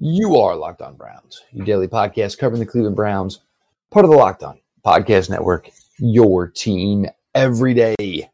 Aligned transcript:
You 0.00 0.36
are 0.36 0.54
Locked 0.54 0.80
On 0.80 0.94
Browns, 0.94 1.42
your 1.50 1.66
daily 1.66 1.88
podcast 1.88 2.38
covering 2.38 2.60
the 2.60 2.66
Cleveland 2.66 2.94
Browns, 2.94 3.40
part 3.90 4.04
of 4.04 4.12
the 4.12 4.16
Locked 4.16 4.44
On 4.44 4.56
Podcast 4.86 5.28
Network, 5.28 5.70
your 5.98 6.46
team 6.46 7.06
every 7.34 7.74
day. 7.74 8.30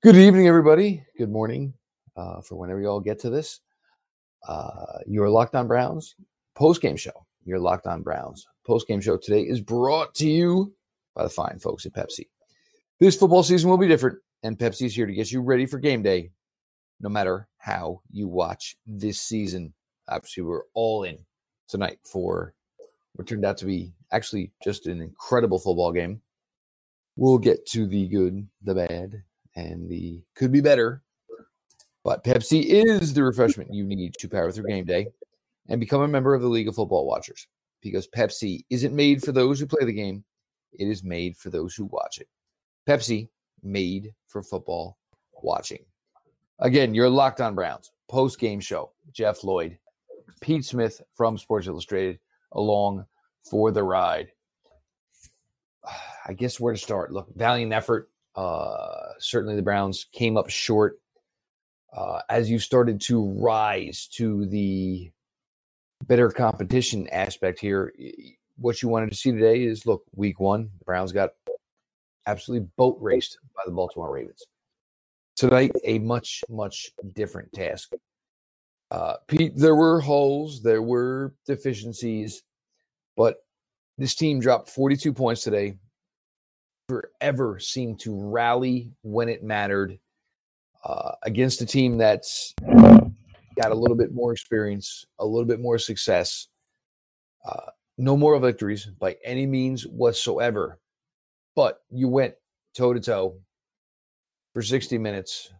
Good 0.00 0.14
evening, 0.14 0.46
everybody. 0.46 1.04
Good 1.18 1.32
morning 1.32 1.74
uh, 2.16 2.40
for 2.40 2.54
whenever 2.54 2.80
you 2.80 2.86
all 2.86 3.00
get 3.00 3.18
to 3.22 3.30
this. 3.30 3.62
Uh, 4.46 4.98
your 5.08 5.28
Locked 5.28 5.56
On 5.56 5.66
Browns 5.66 6.14
post 6.54 6.80
game 6.80 6.96
show. 6.96 7.26
Your 7.44 7.58
Locked 7.58 7.88
On 7.88 8.02
Browns 8.02 8.46
post 8.64 8.86
game 8.86 9.00
show 9.00 9.16
today 9.16 9.40
is 9.40 9.60
brought 9.60 10.14
to 10.14 10.28
you 10.28 10.72
by 11.16 11.24
the 11.24 11.30
fine 11.30 11.58
folks 11.58 11.84
at 11.84 11.94
Pepsi. 11.94 12.28
This 13.00 13.16
football 13.16 13.42
season 13.42 13.70
will 13.70 13.76
be 13.76 13.88
different, 13.88 14.20
and 14.44 14.56
Pepsi 14.56 14.86
is 14.86 14.94
here 14.94 15.06
to 15.06 15.14
get 15.14 15.32
you 15.32 15.40
ready 15.40 15.66
for 15.66 15.80
game 15.80 16.04
day, 16.04 16.30
no 17.00 17.08
matter 17.08 17.48
how 17.58 18.02
you 18.12 18.28
watch 18.28 18.76
this 18.86 19.20
season 19.20 19.74
obviously 20.08 20.42
we're 20.42 20.62
all 20.74 21.04
in 21.04 21.18
tonight 21.68 21.98
for 22.04 22.54
what 23.14 23.26
turned 23.26 23.44
out 23.44 23.56
to 23.58 23.66
be 23.66 23.92
actually 24.12 24.50
just 24.62 24.86
an 24.86 25.00
incredible 25.00 25.58
football 25.58 25.92
game. 25.92 26.20
We'll 27.16 27.38
get 27.38 27.64
to 27.66 27.86
the 27.86 28.08
good, 28.08 28.46
the 28.62 28.74
bad, 28.74 29.22
and 29.54 29.88
the 29.88 30.22
could 30.34 30.52
be 30.52 30.60
better. 30.60 31.02
But 32.02 32.24
Pepsi 32.24 32.64
is 32.64 33.14
the 33.14 33.22
refreshment 33.22 33.72
you 33.72 33.84
need 33.84 34.14
to 34.18 34.28
power 34.28 34.52
through 34.52 34.68
game 34.68 34.84
day 34.84 35.06
and 35.68 35.80
become 35.80 36.02
a 36.02 36.08
member 36.08 36.34
of 36.34 36.42
the 36.42 36.48
League 36.48 36.68
of 36.68 36.74
Football 36.74 37.06
Watchers 37.06 37.46
because 37.80 38.08
Pepsi 38.08 38.64
isn't 38.68 38.94
made 38.94 39.22
for 39.22 39.32
those 39.32 39.58
who 39.58 39.66
play 39.66 39.86
the 39.86 39.92
game, 39.92 40.24
it 40.78 40.88
is 40.88 41.04
made 41.04 41.36
for 41.36 41.50
those 41.50 41.74
who 41.74 41.84
watch 41.86 42.18
it. 42.18 42.28
Pepsi, 42.86 43.28
made 43.62 44.12
for 44.26 44.42
football 44.42 44.98
watching. 45.42 45.84
Again, 46.58 46.94
you're 46.94 47.08
locked 47.08 47.40
on 47.40 47.54
Browns 47.54 47.90
post 48.08 48.38
game 48.38 48.60
show. 48.60 48.92
Jeff 49.12 49.42
Lloyd, 49.42 49.78
Pete 50.40 50.64
Smith 50.64 51.00
from 51.14 51.38
Sports 51.38 51.66
Illustrated 51.66 52.18
along 52.52 53.06
for 53.42 53.70
the 53.70 53.82
ride. 53.82 54.28
I 56.26 56.32
guess 56.32 56.58
where 56.58 56.72
to 56.72 56.78
start. 56.78 57.12
Look, 57.12 57.28
valiant 57.34 57.72
effort. 57.72 58.08
Uh, 58.34 59.12
certainly 59.18 59.56
the 59.56 59.62
Browns 59.62 60.06
came 60.12 60.36
up 60.36 60.50
short. 60.50 60.98
Uh, 61.96 62.20
as 62.28 62.50
you 62.50 62.58
started 62.58 63.00
to 63.02 63.30
rise 63.38 64.08
to 64.08 64.46
the 64.46 65.10
better 66.06 66.28
competition 66.30 67.08
aspect 67.10 67.60
here, 67.60 67.92
what 68.56 68.82
you 68.82 68.88
wanted 68.88 69.10
to 69.10 69.16
see 69.16 69.30
today 69.30 69.62
is 69.62 69.86
look, 69.86 70.02
week 70.14 70.40
one, 70.40 70.70
the 70.78 70.84
Browns 70.84 71.12
got 71.12 71.30
absolutely 72.26 72.68
boat 72.76 72.96
raced 73.00 73.38
by 73.54 73.62
the 73.66 73.72
Baltimore 73.72 74.12
Ravens. 74.12 74.42
Tonight, 75.36 75.72
a 75.84 75.98
much, 75.98 76.42
much 76.48 76.90
different 77.14 77.52
task. 77.52 77.92
Uh, 78.90 79.14
Pete, 79.26 79.56
there 79.56 79.74
were 79.74 80.00
holes, 80.00 80.62
there 80.62 80.82
were 80.82 81.34
deficiencies, 81.46 82.42
but 83.16 83.36
this 83.98 84.14
team 84.14 84.40
dropped 84.40 84.70
42 84.70 85.12
points 85.12 85.42
today. 85.42 85.76
Forever 86.88 87.58
seemed 87.58 88.00
to 88.00 88.14
rally 88.14 88.92
when 89.02 89.28
it 89.28 89.42
mattered 89.42 89.98
uh, 90.84 91.12
against 91.22 91.62
a 91.62 91.66
team 91.66 91.96
that's 91.96 92.54
got 93.56 93.72
a 93.72 93.74
little 93.74 93.96
bit 93.96 94.12
more 94.12 94.32
experience, 94.32 95.06
a 95.18 95.24
little 95.24 95.46
bit 95.46 95.60
more 95.60 95.78
success. 95.78 96.48
Uh, 97.46 97.70
no 97.96 98.16
more 98.16 98.38
victories 98.38 98.86
by 98.86 99.16
any 99.24 99.46
means 99.46 99.86
whatsoever, 99.86 100.78
but 101.54 101.80
you 101.90 102.08
went 102.08 102.34
toe 102.76 102.92
to 102.92 103.00
toe 103.00 103.38
for 104.52 104.62
60 104.62 104.98
minutes 104.98 105.52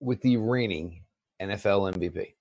with 0.00 0.20
the 0.22 0.36
reigning 0.36 1.02
NFL 1.40 1.94
MVP. 1.94 2.34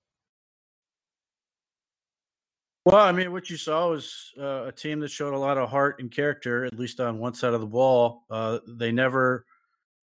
Well, 2.85 2.95
I 2.95 3.11
mean, 3.11 3.31
what 3.31 3.49
you 3.49 3.57
saw 3.57 3.91
was 3.91 4.31
uh, 4.39 4.65
a 4.65 4.71
team 4.71 5.01
that 5.01 5.11
showed 5.11 5.35
a 5.35 5.37
lot 5.37 5.59
of 5.59 5.69
heart 5.69 5.99
and 5.99 6.11
character, 6.11 6.65
at 6.65 6.79
least 6.79 6.99
on 6.99 7.19
one 7.19 7.35
side 7.35 7.53
of 7.53 7.61
the 7.61 7.67
ball. 7.67 8.23
Uh, 8.29 8.57
they 8.67 8.91
never 8.91 9.45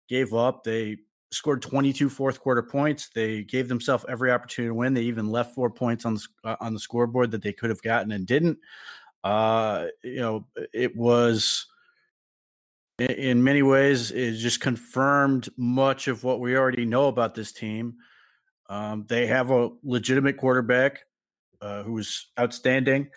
gave 0.09 0.33
up. 0.33 0.63
They 0.63 0.99
scored 1.33 1.61
22 1.61 2.09
fourth 2.09 2.41
quarter 2.41 2.63
points. 2.63 3.09
They 3.09 3.43
gave 3.43 3.69
themselves 3.69 4.05
every 4.09 4.31
opportunity 4.31 4.71
to 4.71 4.75
win. 4.75 4.95
They 4.95 5.03
even 5.03 5.29
left 5.29 5.57
four 5.57 5.71
points 5.71 6.05
on 6.05 6.15
the 6.15 6.27
uh, 6.45 6.57
on 6.61 6.73
the 6.73 6.79
scoreboard 6.79 7.33
that 7.33 7.43
they 7.43 7.53
could 7.53 7.71
have 7.71 7.83
gotten 7.83 8.13
and 8.13 8.27
didn't. 8.27 8.59
Uh, 9.25 9.87
you 10.05 10.21
know, 10.21 10.47
it 10.73 10.97
was 10.97 11.67
in 13.01 13.43
many 13.43 13.63
ways 13.63 14.13
it 14.13 14.37
just 14.37 14.61
confirmed 14.61 15.49
much 15.57 16.07
of 16.07 16.23
what 16.23 16.39
we 16.39 16.57
already 16.57 16.85
know 16.85 17.09
about 17.09 17.35
this 17.35 17.53
team. 17.53 17.97
Um, 18.69 19.05
they 19.09 19.27
have 19.27 19.51
a 19.51 19.71
legitimate 19.83 20.37
quarterback 20.37 21.01
uh, 21.61 21.83
who 21.83 21.93
was 21.93 22.29
outstanding, 22.39 23.09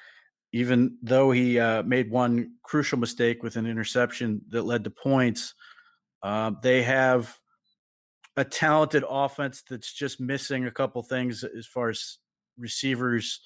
even 0.53 0.97
though 1.01 1.31
he 1.31 1.59
uh, 1.59 1.83
made 1.83 2.11
one 2.11 2.53
crucial 2.63 2.97
mistake 2.97 3.43
with 3.43 3.55
an 3.55 3.65
interception 3.65 4.41
that 4.49 4.63
led 4.63 4.83
to 4.83 4.89
points. 4.89 5.53
Uh, 6.23 6.51
they 6.61 6.83
have 6.83 7.35
a 8.37 8.43
talented 8.43 9.03
offense 9.07 9.63
that's 9.69 9.93
just 9.93 10.19
missing 10.19 10.65
a 10.65 10.71
couple 10.71 11.01
things 11.03 11.43
as 11.43 11.65
far 11.65 11.89
as 11.89 12.17
receivers, 12.57 13.41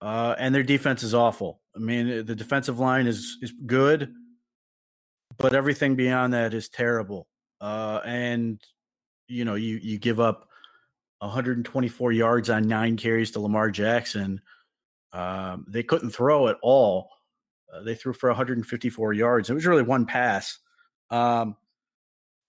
uh, 0.00 0.34
and 0.38 0.54
their 0.54 0.62
defense 0.62 1.02
is 1.02 1.14
awful. 1.14 1.60
I 1.76 1.78
mean, 1.78 2.26
the 2.26 2.34
defensive 2.34 2.78
line 2.78 3.06
is 3.06 3.38
is 3.40 3.52
good, 3.66 4.12
but 5.38 5.54
everything 5.54 5.96
beyond 5.96 6.32
that 6.34 6.54
is 6.54 6.68
terrible. 6.68 7.26
Uh, 7.60 8.00
and 8.04 8.60
you 9.28 9.44
know, 9.44 9.54
you 9.54 9.78
you 9.82 9.98
give 9.98 10.20
up 10.20 10.48
124 11.22 12.12
yards 12.12 12.50
on 12.50 12.66
nine 12.66 12.96
carries 12.96 13.30
to 13.30 13.40
Lamar 13.40 13.70
Jackson. 13.70 14.40
Um, 15.12 15.64
they 15.68 15.84
couldn't 15.84 16.10
throw 16.10 16.48
at 16.48 16.56
all. 16.62 17.10
Uh, 17.72 17.82
they 17.82 17.94
threw 17.94 18.12
for 18.12 18.28
154 18.28 19.12
yards. 19.12 19.48
It 19.48 19.54
was 19.54 19.64
really 19.64 19.84
one 19.84 20.04
pass. 20.04 20.58
Um, 21.10 21.56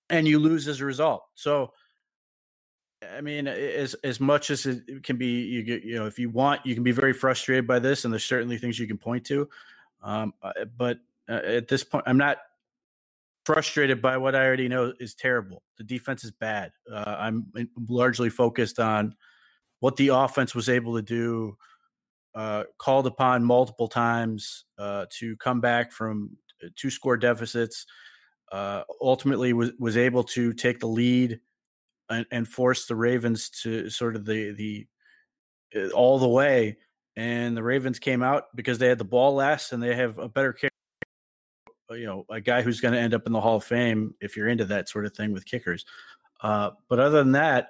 and 0.10 0.28
you 0.28 0.40
lose 0.40 0.68
as 0.68 0.82
a 0.82 0.86
result. 0.86 1.24
So, 1.36 1.72
I 3.16 3.22
mean, 3.22 3.48
as 3.48 3.94
as 3.96 4.20
much 4.20 4.50
as 4.50 4.66
it 4.66 5.04
can 5.04 5.18
be, 5.18 5.42
you 5.42 5.62
get, 5.64 5.84
you 5.84 5.96
know, 5.96 6.08
if 6.08 6.18
you 6.18 6.30
want, 6.30 6.66
you 6.66 6.74
can 6.74 6.84
be 6.84 6.92
very 6.92 7.14
frustrated 7.14 7.68
by 7.68 7.80
this, 7.80 8.06
and 8.06 8.14
there's 8.14 8.26
certainly 8.26 8.58
things 8.58 8.80
you 8.80 8.88
can 8.88 8.98
point 8.98 9.26
to. 9.26 9.50
Um, 10.02 10.34
uh, 10.42 10.52
but 10.78 11.00
uh, 11.30 11.34
at 11.34 11.68
this 11.68 11.84
point, 11.84 12.06
I'm 12.08 12.18
not 12.18 12.38
frustrated 13.46 14.02
by 14.02 14.18
what 14.18 14.36
I 14.36 14.46
already 14.46 14.68
know 14.68 14.94
is 15.00 15.16
terrible. 15.16 15.64
The 15.78 15.84
defense 15.84 16.24
is 16.24 16.32
bad. 16.32 16.72
Uh, 16.92 17.16
I'm 17.20 17.46
largely 17.88 18.30
focused 18.30 18.80
on 18.80 19.16
what 19.80 19.98
the 19.98 20.10
offense 20.10 20.56
was 20.56 20.70
able 20.70 20.96
to 20.96 21.02
do, 21.02 21.58
uh, 22.36 22.64
called 22.78 23.06
upon 23.06 23.44
multiple 23.44 23.88
times 23.88 24.66
uh, 24.78 25.06
to 25.20 25.36
come 25.38 25.62
back 25.62 25.92
from 25.92 26.38
uh, 26.64 26.70
two 26.76 26.90
score 26.90 27.18
deficits. 27.18 27.86
Uh, 28.52 28.84
ultimately, 29.02 29.52
was 29.52 29.72
was 29.80 29.98
able 29.98 30.24
to 30.24 30.54
take 30.54 30.80
the 30.80 30.88
lead 30.88 31.40
and, 32.10 32.26
and, 32.32 32.48
force 32.48 32.86
the 32.86 32.96
Ravens 32.96 33.50
to 33.50 33.90
sort 33.90 34.16
of 34.16 34.26
the 34.26 34.52
the 34.52 34.88
uh, 35.76 35.90
all 35.90 36.20
the 36.20 36.28
way. 36.28 36.78
And 37.16 37.56
the 37.56 37.64
Ravens 37.64 38.00
came 38.00 38.24
out 38.24 38.46
because 38.56 38.78
they 38.78 38.88
had 38.88 38.98
the 38.98 39.04
ball 39.04 39.36
last, 39.36 39.72
and 39.72 39.82
they 39.82 39.96
have 39.96 40.18
a 40.18 40.30
better 40.30 40.54
you 41.94 42.06
know 42.06 42.26
a 42.30 42.42
guy 42.42 42.62
who's 42.62 42.82
going 42.82 42.94
to 42.94 43.00
end 43.00 43.14
up 43.14 43.26
in 43.26 43.34
the 43.34 43.42
Hall 43.42 43.58
of 43.58 43.64
Fame 43.64 44.14
if 44.22 44.36
you're 44.36 44.48
into 44.48 44.66
that 44.66 44.90
sort 44.90 45.06
of 45.06 45.16
thing 45.16 45.34
with 45.34 45.46
kickers. 45.46 45.86
Uh, 46.42 46.72
but 46.90 47.00
other 47.00 47.20
than 47.20 47.32
that, 47.34 47.70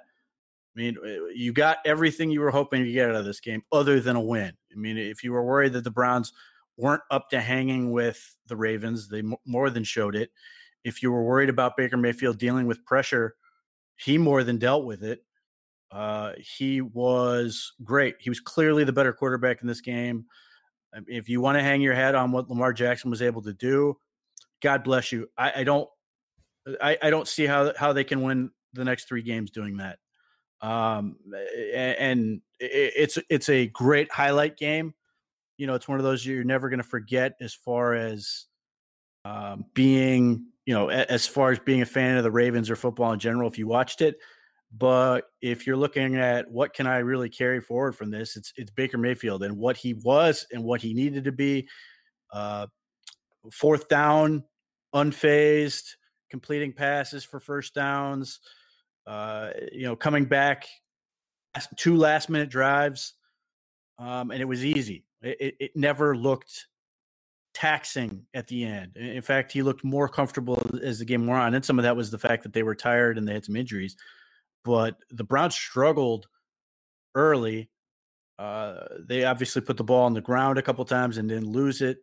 I 0.76 0.80
mean, 0.80 0.96
uh, 1.04 1.26
you 1.34 1.52
got 1.52 1.78
everything 1.84 2.30
you 2.30 2.40
were 2.40 2.50
hoping 2.50 2.84
to 2.84 2.92
get 2.92 3.08
out 3.08 3.16
of 3.16 3.24
this 3.24 3.40
game, 3.40 3.62
other 3.72 4.00
than 4.00 4.16
a 4.16 4.20
win. 4.20 4.52
I 4.72 4.76
mean, 4.76 4.98
if 4.98 5.22
you 5.22 5.32
were 5.32 5.44
worried 5.44 5.72
that 5.74 5.84
the 5.84 5.90
Browns 5.90 6.32
weren't 6.76 7.02
up 7.10 7.30
to 7.30 7.40
hanging 7.40 7.92
with 7.92 8.36
the 8.48 8.56
Ravens, 8.56 9.08
they 9.08 9.22
more 9.46 9.70
than 9.70 9.84
showed 9.84 10.16
it. 10.16 10.30
If 10.82 11.02
you 11.02 11.12
were 11.12 11.22
worried 11.22 11.48
about 11.48 11.76
Baker 11.76 11.96
Mayfield 11.96 12.38
dealing 12.38 12.66
with 12.66 12.84
pressure, 12.84 13.36
he 13.96 14.18
more 14.18 14.42
than 14.42 14.58
dealt 14.58 14.84
with 14.84 15.04
it. 15.04 15.24
Uh, 15.90 16.32
he 16.38 16.80
was 16.80 17.72
great. 17.84 18.16
He 18.18 18.28
was 18.28 18.40
clearly 18.40 18.82
the 18.82 18.92
better 18.92 19.12
quarterback 19.12 19.62
in 19.62 19.68
this 19.68 19.80
game. 19.80 20.26
If 21.06 21.28
you 21.28 21.40
want 21.40 21.56
to 21.56 21.62
hang 21.62 21.80
your 21.80 21.94
head 21.94 22.16
on 22.16 22.32
what 22.32 22.50
Lamar 22.50 22.72
Jackson 22.72 23.10
was 23.10 23.22
able 23.22 23.42
to 23.42 23.52
do, 23.52 23.96
God 24.64 24.82
bless 24.82 25.12
you. 25.12 25.28
I, 25.36 25.52
I 25.56 25.64
don't 25.64 25.86
I, 26.80 26.96
I, 27.02 27.10
don't 27.10 27.28
see 27.28 27.44
how 27.44 27.74
how 27.76 27.92
they 27.92 28.02
can 28.02 28.22
win 28.22 28.50
the 28.72 28.82
next 28.82 29.06
three 29.06 29.20
games 29.20 29.50
doing 29.50 29.76
that. 29.76 29.98
Um, 30.62 31.16
and 31.74 32.40
it's 32.58 33.18
it's 33.28 33.50
a 33.50 33.66
great 33.66 34.10
highlight 34.10 34.56
game. 34.56 34.94
You 35.58 35.66
know, 35.66 35.74
it's 35.74 35.86
one 35.86 35.98
of 35.98 36.04
those 36.04 36.24
you're 36.24 36.44
never 36.44 36.70
going 36.70 36.78
to 36.80 36.88
forget 36.88 37.34
as 37.42 37.52
far 37.52 37.92
as 37.92 38.46
um, 39.26 39.66
being 39.74 40.46
you 40.64 40.72
know 40.72 40.88
as 40.88 41.26
far 41.26 41.52
as 41.52 41.58
being 41.58 41.82
a 41.82 41.86
fan 41.86 42.16
of 42.16 42.24
the 42.24 42.30
Ravens 42.30 42.70
or 42.70 42.76
football 42.76 43.12
in 43.12 43.18
general. 43.18 43.50
If 43.50 43.58
you 43.58 43.66
watched 43.66 44.00
it, 44.00 44.16
but 44.72 45.26
if 45.42 45.66
you're 45.66 45.76
looking 45.76 46.16
at 46.16 46.50
what 46.50 46.72
can 46.72 46.86
I 46.86 47.00
really 47.00 47.28
carry 47.28 47.60
forward 47.60 47.96
from 47.96 48.10
this, 48.10 48.34
it's 48.34 48.54
it's 48.56 48.70
Baker 48.70 48.96
Mayfield 48.96 49.42
and 49.42 49.58
what 49.58 49.76
he 49.76 49.92
was 49.92 50.46
and 50.50 50.64
what 50.64 50.80
he 50.80 50.94
needed 50.94 51.24
to 51.24 51.32
be. 51.32 51.68
Uh, 52.32 52.66
fourth 53.52 53.88
down 53.88 54.42
unfazed, 54.94 55.96
completing 56.30 56.72
passes 56.72 57.24
for 57.24 57.40
first 57.40 57.74
downs, 57.74 58.40
uh, 59.06 59.50
you 59.72 59.82
know, 59.82 59.96
coming 59.96 60.24
back 60.24 60.66
two 61.76 61.96
last 61.96 62.28
minute 62.28 62.50
drives. 62.50 63.14
um, 63.98 64.30
and 64.30 64.40
it 64.40 64.46
was 64.46 64.64
easy. 64.64 65.04
It, 65.22 65.56
it, 65.60 65.76
never 65.76 66.16
looked 66.16 66.66
taxing 67.54 68.26
at 68.34 68.48
the 68.48 68.64
end. 68.64 68.96
In 68.96 69.22
fact, 69.22 69.52
he 69.52 69.62
looked 69.62 69.84
more 69.84 70.08
comfortable 70.08 70.60
as 70.82 70.98
the 70.98 71.04
game 71.04 71.26
wore 71.26 71.36
on. 71.36 71.54
And 71.54 71.64
some 71.64 71.78
of 71.78 71.84
that 71.84 71.96
was 71.96 72.10
the 72.10 72.18
fact 72.18 72.42
that 72.42 72.52
they 72.52 72.64
were 72.64 72.74
tired 72.74 73.16
and 73.16 73.26
they 73.26 73.32
had 73.32 73.44
some 73.44 73.56
injuries. 73.56 73.96
But 74.64 74.96
the 75.10 75.24
Browns 75.24 75.54
struggled 75.54 76.26
early. 77.14 77.70
Uh, 78.38 78.80
they 78.98 79.24
obviously 79.24 79.62
put 79.62 79.76
the 79.76 79.84
ball 79.84 80.04
on 80.04 80.14
the 80.14 80.20
ground 80.20 80.58
a 80.58 80.62
couple 80.62 80.84
times 80.84 81.16
and 81.16 81.28
didn't 81.28 81.52
lose 81.52 81.80
it. 81.80 81.98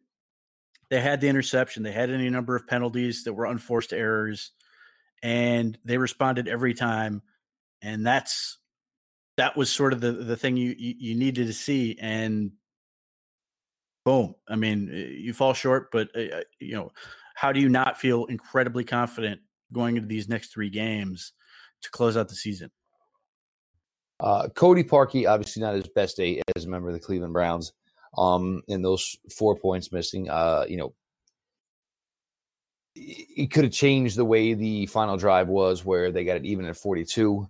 They 0.92 1.00
had 1.00 1.22
the 1.22 1.30
interception. 1.30 1.84
They 1.84 1.94
had 1.94 2.10
any 2.10 2.30
number 2.30 2.54
of 2.54 2.68
penalties 2.68 3.24
that 3.24 3.34
were 3.34 3.46
unforced 3.46 3.94
errors, 3.94 4.52
and 5.24 5.78
they 5.86 5.98
responded 5.98 6.50
every 6.50 6.74
time. 6.74 7.22
And 7.82 8.06
that's 8.06 8.58
that 9.38 9.56
was 9.56 9.72
sort 9.72 9.94
of 9.94 10.02
the 10.02 10.12
the 10.12 10.36
thing 10.36 10.58
you 10.58 10.76
you, 10.78 10.96
you 11.00 11.16
needed 11.16 11.48
to 11.48 11.54
see. 11.54 11.98
And 12.00 12.52
boom. 14.04 14.36
I 14.50 14.58
mean, 14.58 14.90
you 15.18 15.34
fall 15.34 15.54
short, 15.54 15.92
but 15.94 16.10
uh, 16.14 16.42
you 16.60 16.74
know, 16.74 16.92
how 17.36 17.54
do 17.54 17.62
you 17.62 17.70
not 17.70 17.98
feel 17.98 18.26
incredibly 18.26 18.84
confident 18.84 19.40
going 19.72 19.96
into 19.96 20.10
these 20.10 20.28
next 20.28 20.52
three 20.52 20.70
games 20.70 21.32
to 21.84 21.90
close 21.90 22.18
out 22.18 22.28
the 22.28 22.36
season? 22.36 22.70
Uh, 24.20 24.50
Cody 24.50 24.84
Parkey, 24.84 25.26
obviously 25.26 25.62
not 25.62 25.74
his 25.74 25.88
best 25.96 26.18
day 26.18 26.42
as 26.58 26.66
a 26.66 26.70
member 26.70 26.90
of 26.90 26.94
the 26.94 27.00
Cleveland 27.00 27.32
Browns. 27.32 27.72
Um, 28.18 28.62
and 28.68 28.84
those 28.84 29.16
four 29.30 29.56
points 29.56 29.92
missing, 29.92 30.30
uh, 30.30 30.66
you 30.68 30.78
know, 30.78 30.94
it 32.96 33.52
could 33.52 33.64
have 33.64 33.74
changed 33.74 34.18
the 34.18 34.26
way 34.26 34.54
the 34.54 34.86
final 34.88 35.16
drive 35.16 35.48
was, 35.48 35.86
where 35.86 36.12
they 36.12 36.26
got 36.26 36.38
it 36.38 36.46
even 36.46 36.66
at 36.66 36.76
42. 36.76 37.48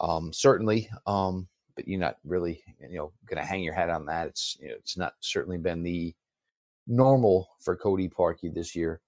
Um, 0.00 0.32
certainly, 0.32 0.88
um, 1.06 1.46
but 1.76 1.86
you're 1.86 2.00
not 2.00 2.16
really 2.24 2.62
you 2.80 2.96
know 2.96 3.12
going 3.26 3.40
to 3.40 3.46
hang 3.46 3.62
your 3.62 3.74
hat 3.74 3.90
on 3.90 4.06
that. 4.06 4.28
It's 4.28 4.56
you 4.60 4.68
know, 4.68 4.74
it's 4.76 4.96
not 4.96 5.14
certainly 5.20 5.58
been 5.58 5.82
the 5.82 6.14
normal 6.86 7.48
for 7.60 7.76
Cody 7.76 8.08
Parkey 8.08 8.52
this 8.52 8.74
year. 8.74 9.00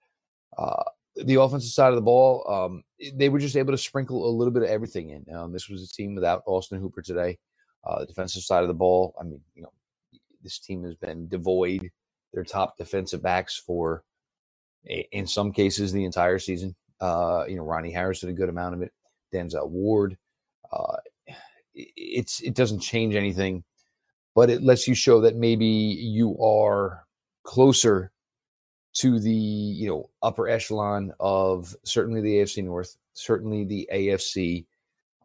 Uh, 0.57 0.83
the 1.17 1.41
offensive 1.41 1.71
side 1.71 1.91
of 1.91 1.97
the 1.97 2.03
ball, 2.03 2.45
um, 2.49 2.85
they 3.15 3.29
were 3.29 3.39
just 3.39 3.57
able 3.57 3.73
to 3.73 3.79
sprinkle 3.79 4.29
a 4.29 4.31
little 4.31 4.53
bit 4.53 4.63
of 4.63 4.69
everything 4.69 5.11
in. 5.11 5.35
Um, 5.35 5.53
this 5.53 5.69
was 5.69 5.83
a 5.83 5.93
team 5.93 6.15
without 6.15 6.43
Austin 6.47 6.81
Hooper 6.81 7.03
today. 7.03 7.39
Uh, 7.85 8.01
the 8.01 8.07
defensive 8.07 8.43
side 8.43 8.63
of 8.63 8.69
the 8.69 8.75
ball, 8.75 9.15
I 9.19 9.25
mean, 9.25 9.41
you 9.55 9.63
know, 9.63 9.73
this 10.43 10.59
team 10.59 10.85
has 10.85 10.95
been 10.95 11.29
devoid 11.29 11.91
their 12.33 12.45
top 12.45 12.77
defensive 12.77 13.23
backs 13.23 13.57
for, 13.57 14.05
in 14.85 15.27
some 15.27 15.53
cases, 15.53 15.93
the 15.93 16.05
entire 16.05 16.39
season. 16.39 16.75
Uh, 17.01 17.45
you 17.49 17.57
know, 17.57 17.65
Ronnie 17.65 17.91
Harris 17.91 18.23
a 18.23 18.33
good 18.33 18.49
amount 18.49 18.75
of 18.75 18.83
it. 18.83 18.93
Denzel 19.33 19.69
Ward. 19.69 20.17
Uh, 20.73 20.97
it's 21.75 22.41
it 22.41 22.55
doesn't 22.55 22.81
change 22.81 23.15
anything, 23.15 23.65
but 24.35 24.51
it 24.51 24.63
lets 24.63 24.87
you 24.87 24.95
show 24.95 25.21
that 25.21 25.37
maybe 25.37 25.67
you 25.67 26.39
are 26.43 27.05
closer 27.45 28.11
to 28.93 29.21
the 29.21 29.31
you 29.31 29.89
know 29.89 30.11
upper 30.23 30.49
echelon 30.49 31.13
of 31.21 31.75
certainly 31.85 32.21
the 32.21 32.37
AFC 32.37 32.65
North, 32.65 32.97
certainly 33.13 33.65
the 33.65 33.89
AFC 33.93 34.67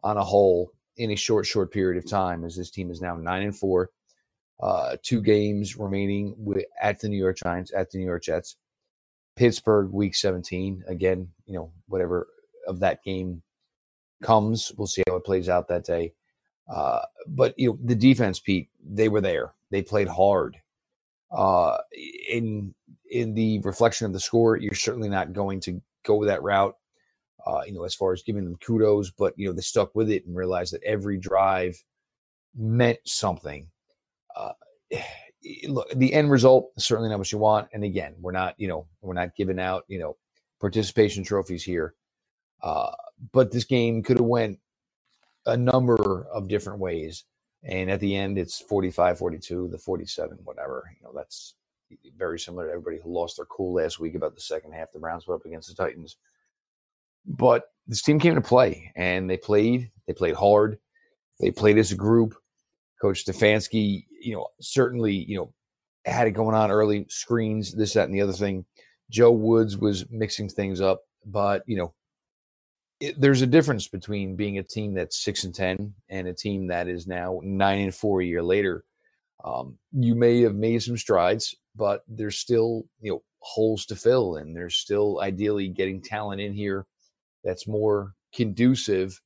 on 0.02 0.16
a 0.16 0.24
whole 0.24 0.72
in 0.96 1.10
a 1.10 1.16
short 1.16 1.46
short 1.46 1.72
period 1.72 2.02
of 2.02 2.08
time. 2.08 2.44
As 2.44 2.56
this 2.56 2.70
team 2.70 2.90
is 2.90 3.00
now 3.00 3.16
nine 3.16 3.42
and 3.42 3.56
four, 3.56 3.90
uh, 4.60 4.96
two 5.02 5.20
games 5.20 5.76
remaining 5.76 6.34
with, 6.38 6.64
at 6.80 7.00
the 7.00 7.08
New 7.08 7.18
York 7.18 7.36
Giants, 7.36 7.72
at 7.74 7.90
the 7.90 7.98
New 7.98 8.06
York 8.06 8.22
Jets, 8.22 8.56
Pittsburgh, 9.36 9.90
Week 9.92 10.14
17. 10.14 10.84
Again, 10.88 11.28
you 11.46 11.54
know 11.54 11.72
whatever 11.88 12.28
of 12.66 12.80
that 12.80 13.04
game 13.04 13.42
comes, 14.22 14.72
we'll 14.76 14.86
see 14.86 15.02
how 15.08 15.16
it 15.16 15.24
plays 15.24 15.48
out 15.48 15.68
that 15.68 15.84
day. 15.84 16.12
Uh, 16.68 17.02
but 17.26 17.54
you 17.58 17.70
know 17.70 17.78
the 17.84 17.94
defense, 17.94 18.40
Pete, 18.40 18.68
they 18.84 19.08
were 19.08 19.20
there. 19.20 19.52
They 19.70 19.82
played 19.82 20.08
hard. 20.08 20.56
Uh, 21.30 21.78
in 22.28 22.74
in 23.10 23.34
the 23.34 23.60
reflection 23.60 24.06
of 24.06 24.12
the 24.12 24.20
score, 24.20 24.56
you're 24.56 24.74
certainly 24.74 25.08
not 25.08 25.32
going 25.32 25.60
to 25.60 25.80
go 26.04 26.24
that 26.24 26.42
route. 26.42 26.76
Uh, 27.46 27.62
you 27.64 27.72
know, 27.72 27.84
as 27.84 27.94
far 27.94 28.12
as 28.12 28.22
giving 28.22 28.44
them 28.44 28.56
kudos, 28.56 29.10
but 29.10 29.34
you 29.36 29.46
know 29.46 29.52
they 29.52 29.60
stuck 29.60 29.94
with 29.94 30.10
it 30.10 30.26
and 30.26 30.34
realized 30.34 30.72
that 30.72 30.82
every 30.82 31.18
drive 31.18 31.76
meant 32.56 32.98
something. 33.04 33.68
Uh, 34.36 34.52
look, 35.68 35.88
the 35.94 36.12
end 36.12 36.30
result 36.30 36.72
is 36.76 36.84
certainly 36.84 37.10
not 37.10 37.18
what 37.18 37.32
you 37.32 37.38
want. 37.38 37.68
And 37.72 37.84
again, 37.84 38.14
we're 38.20 38.32
not, 38.32 38.54
you 38.58 38.68
know, 38.68 38.86
we're 39.00 39.14
not 39.14 39.36
giving 39.36 39.60
out, 39.60 39.84
you 39.88 39.98
know, 39.98 40.16
participation 40.60 41.24
trophies 41.24 41.64
here. 41.64 41.94
Uh, 42.62 42.92
but 43.32 43.52
this 43.52 43.64
game 43.64 44.02
could 44.02 44.18
have 44.18 44.26
went 44.26 44.58
a 45.46 45.56
number 45.56 46.26
of 46.32 46.48
different 46.48 46.80
ways. 46.80 47.24
And 47.62 47.90
at 47.90 48.00
the 48.00 48.16
end, 48.16 48.38
it's 48.38 48.60
45 48.60 49.18
42, 49.18 49.68
the 49.68 49.78
47, 49.78 50.38
whatever. 50.44 50.90
You 50.96 51.04
know, 51.04 51.12
that's 51.14 51.54
very 52.16 52.38
similar 52.38 52.66
to 52.66 52.72
everybody 52.72 52.98
who 53.02 53.12
lost 53.12 53.36
their 53.36 53.46
cool 53.46 53.74
last 53.74 53.98
week 53.98 54.14
about 54.14 54.34
the 54.34 54.40
second 54.40 54.72
half 54.72 54.92
the 54.92 54.98
Browns 54.98 55.24
put 55.24 55.34
up 55.34 55.44
against 55.44 55.68
the 55.68 55.74
Titans. 55.74 56.16
But 57.24 57.64
this 57.86 58.02
team 58.02 58.18
came 58.18 58.34
to 58.34 58.40
play 58.40 58.92
and 58.96 59.28
they 59.28 59.36
played. 59.36 59.90
They 60.06 60.12
played 60.12 60.34
hard. 60.34 60.78
They 61.40 61.50
played 61.50 61.78
as 61.78 61.92
a 61.92 61.96
group. 61.96 62.36
Coach 63.00 63.24
Stefanski, 63.24 64.06
you 64.20 64.34
know, 64.34 64.48
certainly, 64.60 65.12
you 65.12 65.36
know, 65.36 65.52
had 66.04 66.26
it 66.26 66.32
going 66.32 66.54
on 66.54 66.70
early 66.70 67.06
screens, 67.08 67.72
this, 67.72 67.94
that, 67.94 68.04
and 68.04 68.14
the 68.14 68.22
other 68.22 68.32
thing. 68.32 68.64
Joe 69.10 69.32
Woods 69.32 69.76
was 69.76 70.10
mixing 70.10 70.48
things 70.48 70.80
up, 70.80 71.02
but 71.24 71.62
you 71.66 71.76
know, 71.76 71.94
it, 73.00 73.20
there's 73.20 73.42
a 73.42 73.46
difference 73.46 73.88
between 73.88 74.36
being 74.36 74.58
a 74.58 74.62
team 74.62 74.94
that's 74.94 75.22
six 75.22 75.44
and 75.44 75.54
ten 75.54 75.94
and 76.08 76.26
a 76.26 76.34
team 76.34 76.68
that 76.68 76.88
is 76.88 77.06
now 77.06 77.40
nine 77.42 77.80
and 77.80 77.94
four 77.94 78.20
a 78.20 78.24
year 78.24 78.42
later. 78.42 78.84
Um, 79.44 79.78
you 79.92 80.14
may 80.14 80.40
have 80.42 80.54
made 80.54 80.82
some 80.82 80.96
strides, 80.96 81.54
but 81.76 82.02
there's 82.08 82.38
still 82.38 82.84
you 83.00 83.12
know 83.12 83.22
holes 83.40 83.86
to 83.86 83.96
fill, 83.96 84.36
and 84.36 84.56
there's 84.56 84.76
still 84.76 85.20
ideally 85.20 85.68
getting 85.68 86.00
talent 86.00 86.40
in 86.40 86.52
here 86.52 86.86
that's 87.44 87.68
more 87.68 88.14
conducive 88.34 89.20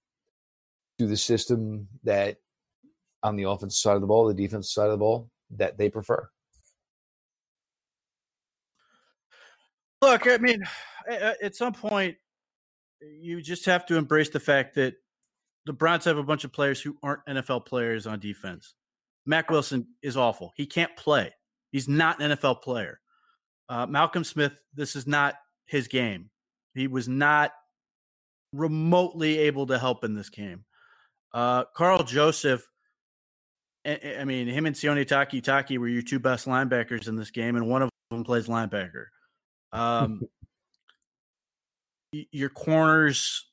to 0.98 1.06
the 1.06 1.16
system 1.16 1.88
that 2.04 2.36
on 3.22 3.36
the 3.36 3.44
offensive 3.44 3.78
side 3.78 3.94
of 3.94 4.00
the 4.00 4.06
ball, 4.06 4.26
the 4.26 4.34
defensive 4.34 4.70
side 4.70 4.86
of 4.86 4.92
the 4.92 4.98
ball 4.98 5.30
that 5.56 5.76
they 5.78 5.88
prefer. 5.88 6.28
Look, 10.02 10.26
I 10.26 10.38
mean, 10.38 10.62
at 11.08 11.54
some 11.54 11.74
point, 11.74 12.16
you 13.00 13.42
just 13.42 13.64
have 13.66 13.84
to 13.86 13.96
embrace 13.96 14.30
the 14.30 14.40
fact 14.40 14.74
that 14.76 14.94
the 15.66 15.72
Browns 15.72 16.04
have 16.06 16.16
a 16.16 16.22
bunch 16.22 16.44
of 16.44 16.52
players 16.52 16.80
who 16.80 16.96
aren't 17.02 17.24
NFL 17.26 17.66
players 17.66 18.06
on 18.06 18.18
defense. 18.18 18.74
Mac 19.26 19.50
Wilson 19.50 19.86
is 20.02 20.16
awful. 20.16 20.52
He 20.56 20.66
can't 20.66 20.94
play. 20.96 21.32
He's 21.70 21.88
not 21.88 22.20
an 22.20 22.32
NFL 22.32 22.62
player. 22.62 23.00
Uh, 23.68 23.86
Malcolm 23.86 24.24
Smith, 24.24 24.52
this 24.74 24.96
is 24.96 25.06
not 25.06 25.34
his 25.66 25.86
game. 25.86 26.30
He 26.74 26.88
was 26.88 27.08
not 27.08 27.52
remotely 28.52 29.38
able 29.38 29.66
to 29.66 29.78
help 29.78 30.02
in 30.02 30.14
this 30.14 30.30
game. 30.30 30.64
Uh, 31.32 31.64
Karl 31.76 32.02
Joseph, 32.02 32.66
I, 33.84 34.16
I 34.20 34.24
mean, 34.24 34.46
him 34.46 34.66
and 34.66 34.76
Sione 34.76 35.06
Takitaki 35.06 35.78
were 35.78 35.88
your 35.88 36.02
two 36.02 36.18
best 36.18 36.46
linebackers 36.46 37.08
in 37.08 37.16
this 37.16 37.30
game, 37.30 37.56
and 37.56 37.68
one 37.68 37.82
of 37.82 37.90
them 38.10 38.24
plays 38.24 38.46
linebacker. 38.46 39.06
Um, 39.72 40.22
your 42.12 42.50
corners 42.50 43.46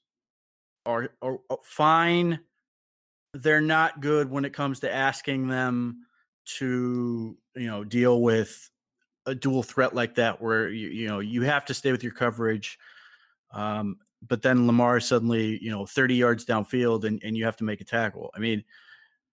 are, 0.85 1.09
are, 1.21 1.39
are 1.49 1.57
fine. 1.63 2.39
They're 3.33 3.61
not 3.61 4.01
good 4.01 4.29
when 4.29 4.45
it 4.45 4.53
comes 4.53 4.79
to 4.81 4.93
asking 4.93 5.47
them 5.47 6.05
to, 6.57 7.37
you 7.55 7.67
know, 7.67 7.83
deal 7.83 8.21
with 8.21 8.69
a 9.25 9.35
dual 9.35 9.63
threat 9.63 9.93
like 9.93 10.15
that, 10.15 10.41
where 10.41 10.69
you, 10.69 10.87
you 10.87 11.07
know 11.07 11.19
you 11.19 11.41
have 11.43 11.65
to 11.65 11.73
stay 11.73 11.91
with 11.91 12.03
your 12.03 12.13
coverage. 12.13 12.79
Um, 13.51 13.97
but 14.25 14.41
then 14.41 14.65
Lamar 14.65 14.99
suddenly, 14.99 15.61
you 15.61 15.69
know, 15.69 15.85
30 15.85 16.15
yards 16.15 16.45
downfield 16.45 17.03
and, 17.03 17.21
and 17.23 17.37
you 17.37 17.45
have 17.45 17.57
to 17.57 17.63
make 17.63 17.81
a 17.81 17.85
tackle. 17.85 18.31
I 18.35 18.39
mean, 18.39 18.63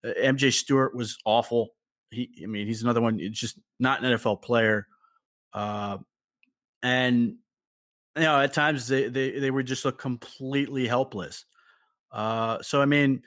MJ 0.04 0.52
Stewart 0.52 0.94
was 0.94 1.18
awful. 1.24 1.70
He, 2.10 2.30
I 2.42 2.46
mean, 2.46 2.66
he's 2.66 2.82
another 2.82 3.00
one, 3.00 3.18
It's 3.20 3.38
just 3.38 3.58
not 3.78 4.02
an 4.02 4.12
NFL 4.12 4.42
player. 4.42 4.86
Uh, 5.52 5.98
and 6.82 7.36
you 8.16 8.22
know, 8.22 8.40
at 8.40 8.52
times 8.52 8.86
they 8.86 9.08
they, 9.08 9.38
they 9.38 9.50
would 9.50 9.66
just 9.66 9.84
look 9.84 9.98
completely 9.98 10.86
helpless. 10.86 11.44
Uh, 12.12 12.58
so 12.62 12.80
I 12.80 12.84
mean, 12.84 13.22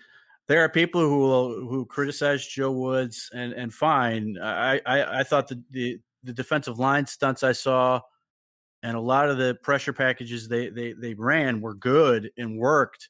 there 0.47 0.61
are 0.61 0.69
people 0.69 1.01
who 1.01 1.19
will, 1.19 1.67
who 1.67 1.85
criticize 1.85 2.45
Joe 2.45 2.71
Woods 2.71 3.29
and 3.33 3.53
and 3.53 3.73
fine. 3.73 4.37
I 4.41 4.79
I, 4.85 5.19
I 5.19 5.23
thought 5.23 5.47
the, 5.47 5.61
the 5.71 5.99
the 6.23 6.33
defensive 6.33 6.79
line 6.79 7.05
stunts 7.05 7.43
I 7.43 7.51
saw 7.51 8.01
and 8.83 8.95
a 8.95 9.01
lot 9.01 9.29
of 9.29 9.37
the 9.37 9.57
pressure 9.63 9.93
packages 9.93 10.47
they 10.47 10.69
they 10.69 10.93
they 10.93 11.13
ran 11.13 11.61
were 11.61 11.73
good 11.73 12.31
and 12.37 12.57
worked. 12.57 13.09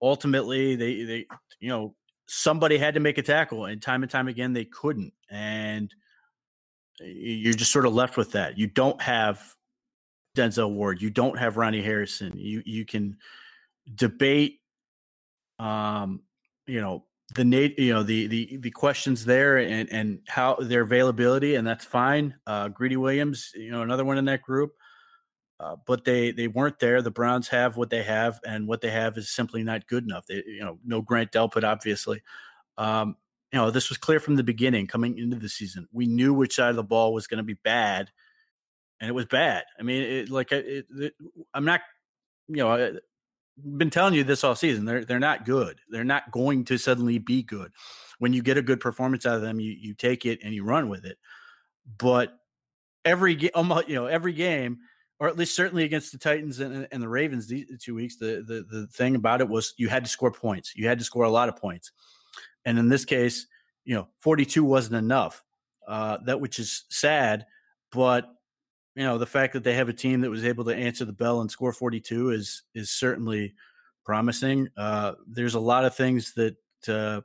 Ultimately, 0.00 0.76
they 0.76 1.04
they 1.04 1.26
you 1.60 1.68
know 1.68 1.94
somebody 2.26 2.78
had 2.78 2.94
to 2.94 3.00
make 3.00 3.18
a 3.18 3.22
tackle, 3.22 3.66
and 3.66 3.80
time 3.80 4.02
and 4.02 4.10
time 4.10 4.28
again 4.28 4.52
they 4.52 4.64
couldn't, 4.64 5.12
and 5.30 5.94
you're 7.00 7.54
just 7.54 7.72
sort 7.72 7.86
of 7.86 7.94
left 7.94 8.16
with 8.16 8.32
that. 8.32 8.58
You 8.58 8.66
don't 8.66 9.00
have 9.02 9.42
Denzel 10.36 10.72
Ward. 10.72 11.02
You 11.02 11.10
don't 11.10 11.38
have 11.38 11.56
Ronnie 11.56 11.82
Harrison. 11.82 12.32
You 12.36 12.62
you 12.64 12.84
can 12.84 13.16
debate, 13.94 14.60
um, 15.58 16.22
you 16.66 16.80
know, 16.80 17.04
the 17.34 17.44
Nate, 17.44 17.78
you 17.78 17.92
know, 17.92 18.02
the 18.02 18.26
the 18.26 18.56
the 18.58 18.70
questions 18.70 19.24
there 19.24 19.58
and 19.58 19.90
and 19.90 20.20
how 20.28 20.56
their 20.56 20.82
availability, 20.82 21.56
and 21.56 21.66
that's 21.66 21.84
fine. 21.84 22.34
Uh, 22.46 22.68
Greedy 22.68 22.96
Williams, 22.96 23.50
you 23.54 23.70
know, 23.70 23.82
another 23.82 24.04
one 24.04 24.18
in 24.18 24.24
that 24.26 24.42
group. 24.42 24.74
Uh, 25.58 25.76
but 25.86 26.04
they 26.04 26.32
they 26.32 26.48
weren't 26.48 26.78
there. 26.78 27.00
The 27.00 27.10
Browns 27.10 27.48
have 27.48 27.76
what 27.76 27.88
they 27.88 28.02
have, 28.02 28.40
and 28.46 28.68
what 28.68 28.82
they 28.82 28.90
have 28.90 29.16
is 29.16 29.30
simply 29.30 29.62
not 29.62 29.86
good 29.86 30.04
enough. 30.04 30.26
They, 30.26 30.42
you 30.46 30.60
know, 30.60 30.78
no 30.84 31.00
Grant 31.00 31.32
Delpit, 31.32 31.64
obviously. 31.64 32.22
Um, 32.76 33.16
you 33.52 33.58
know, 33.58 33.70
this 33.70 33.88
was 33.88 33.96
clear 33.96 34.20
from 34.20 34.36
the 34.36 34.42
beginning 34.42 34.86
coming 34.86 35.16
into 35.18 35.36
the 35.36 35.48
season. 35.48 35.88
We 35.92 36.06
knew 36.06 36.34
which 36.34 36.56
side 36.56 36.70
of 36.70 36.76
the 36.76 36.82
ball 36.82 37.14
was 37.14 37.26
going 37.26 37.38
to 37.38 37.44
be 37.44 37.54
bad, 37.54 38.10
and 39.00 39.08
it 39.08 39.14
was 39.14 39.24
bad. 39.24 39.64
I 39.78 39.82
mean, 39.82 40.02
it, 40.02 40.30
like 40.30 40.52
it, 40.52 40.86
it, 40.90 41.14
I'm 41.54 41.64
not, 41.64 41.80
you 42.48 42.56
know, 42.56 42.72
I, 42.72 42.92
been 43.78 43.90
telling 43.90 44.14
you 44.14 44.24
this 44.24 44.44
all 44.44 44.54
season. 44.54 44.84
They're 44.84 45.04
they're 45.04 45.18
not 45.18 45.46
good. 45.46 45.80
They're 45.88 46.04
not 46.04 46.30
going 46.30 46.64
to 46.66 46.76
suddenly 46.76 47.18
be 47.18 47.42
good. 47.42 47.72
When 48.18 48.32
you 48.32 48.42
get 48.42 48.58
a 48.58 48.62
good 48.62 48.80
performance 48.80 49.24
out 49.24 49.36
of 49.36 49.42
them, 49.42 49.60
you 49.60 49.72
you 49.72 49.94
take 49.94 50.26
it 50.26 50.40
and 50.42 50.54
you 50.54 50.64
run 50.64 50.88
with 50.88 51.04
it. 51.04 51.16
But 51.98 52.38
every 53.04 53.34
game, 53.34 53.50
you 53.86 53.94
know, 53.94 54.06
every 54.06 54.32
game, 54.32 54.78
or 55.18 55.28
at 55.28 55.36
least 55.36 55.54
certainly 55.54 55.84
against 55.84 56.12
the 56.12 56.18
Titans 56.18 56.60
and, 56.60 56.86
and 56.90 57.02
the 57.02 57.08
Ravens 57.08 57.46
these 57.46 57.66
two 57.80 57.94
weeks, 57.94 58.16
the, 58.16 58.44
the 58.46 58.66
the 58.70 58.86
thing 58.88 59.14
about 59.14 59.40
it 59.40 59.48
was 59.48 59.74
you 59.76 59.88
had 59.88 60.04
to 60.04 60.10
score 60.10 60.30
points. 60.30 60.74
You 60.76 60.88
had 60.88 60.98
to 60.98 61.04
score 61.04 61.24
a 61.24 61.30
lot 61.30 61.48
of 61.48 61.56
points, 61.56 61.92
and 62.64 62.78
in 62.78 62.88
this 62.88 63.04
case, 63.04 63.46
you 63.84 63.94
know, 63.94 64.08
42 64.18 64.64
wasn't 64.64 64.96
enough. 64.96 65.42
Uh, 65.86 66.18
that 66.24 66.40
which 66.40 66.58
is 66.58 66.84
sad, 66.90 67.46
but 67.92 68.28
you 68.94 69.04
know 69.04 69.18
the 69.18 69.26
fact 69.26 69.52
that 69.52 69.62
they 69.62 69.74
have 69.74 69.88
a 69.88 69.92
team 69.92 70.20
that 70.22 70.30
was 70.30 70.44
able 70.44 70.64
to 70.64 70.74
answer 70.74 71.04
the 71.04 71.12
bell 71.12 71.40
and 71.40 71.50
score 71.50 71.72
42 71.72 72.30
is 72.30 72.62
is 72.74 72.90
certainly 72.90 73.54
promising. 74.04 74.68
Uh, 74.76 75.12
there's 75.26 75.54
a 75.54 75.60
lot 75.60 75.84
of 75.84 75.94
things 75.94 76.32
that 76.34 76.56
uh, 76.88 77.20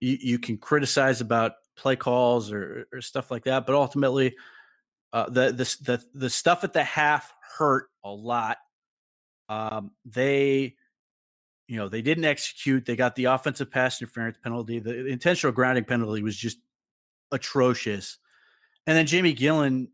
you, 0.00 0.18
you, 0.20 0.38
can 0.38 0.56
criticize 0.56 1.20
about 1.20 1.52
play 1.76 1.96
calls 1.96 2.52
or, 2.52 2.86
or 2.92 3.00
stuff 3.00 3.30
like 3.30 3.44
that, 3.44 3.66
but 3.66 3.74
ultimately, 3.74 4.34
uh, 5.16 5.30
the, 5.30 5.50
the 5.50 5.76
the 5.92 6.04
the 6.12 6.28
stuff 6.28 6.62
at 6.62 6.74
the 6.74 6.84
half 6.84 7.32
hurt 7.56 7.88
a 8.04 8.10
lot. 8.10 8.58
Um, 9.48 9.92
they, 10.04 10.76
you 11.68 11.78
know, 11.78 11.88
they 11.88 12.02
didn't 12.02 12.26
execute. 12.26 12.84
They 12.84 12.96
got 12.96 13.16
the 13.16 13.24
offensive 13.24 13.70
pass 13.70 13.98
interference 13.98 14.36
penalty. 14.36 14.78
The 14.78 15.06
intentional 15.06 15.54
grounding 15.54 15.84
penalty 15.84 16.22
was 16.22 16.36
just 16.36 16.58
atrocious. 17.32 18.18
And 18.86 18.94
then 18.94 19.06
Jamie 19.06 19.34
Gillan 19.34 19.88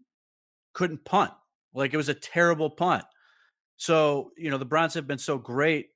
couldn't 0.73 1.05
punt. 1.05 1.31
Like 1.73 1.95
it 1.95 1.99
was 1.99 2.09
a 2.09 2.15
terrible 2.15 2.71
punt. 2.71 3.05
So, 3.77 4.33
you 4.37 4.51
know, 4.51 4.59
the 4.59 4.65
Browns 4.65 4.95
have 4.95 5.07
been 5.07 5.19
so 5.19 5.39
great 5.39 5.91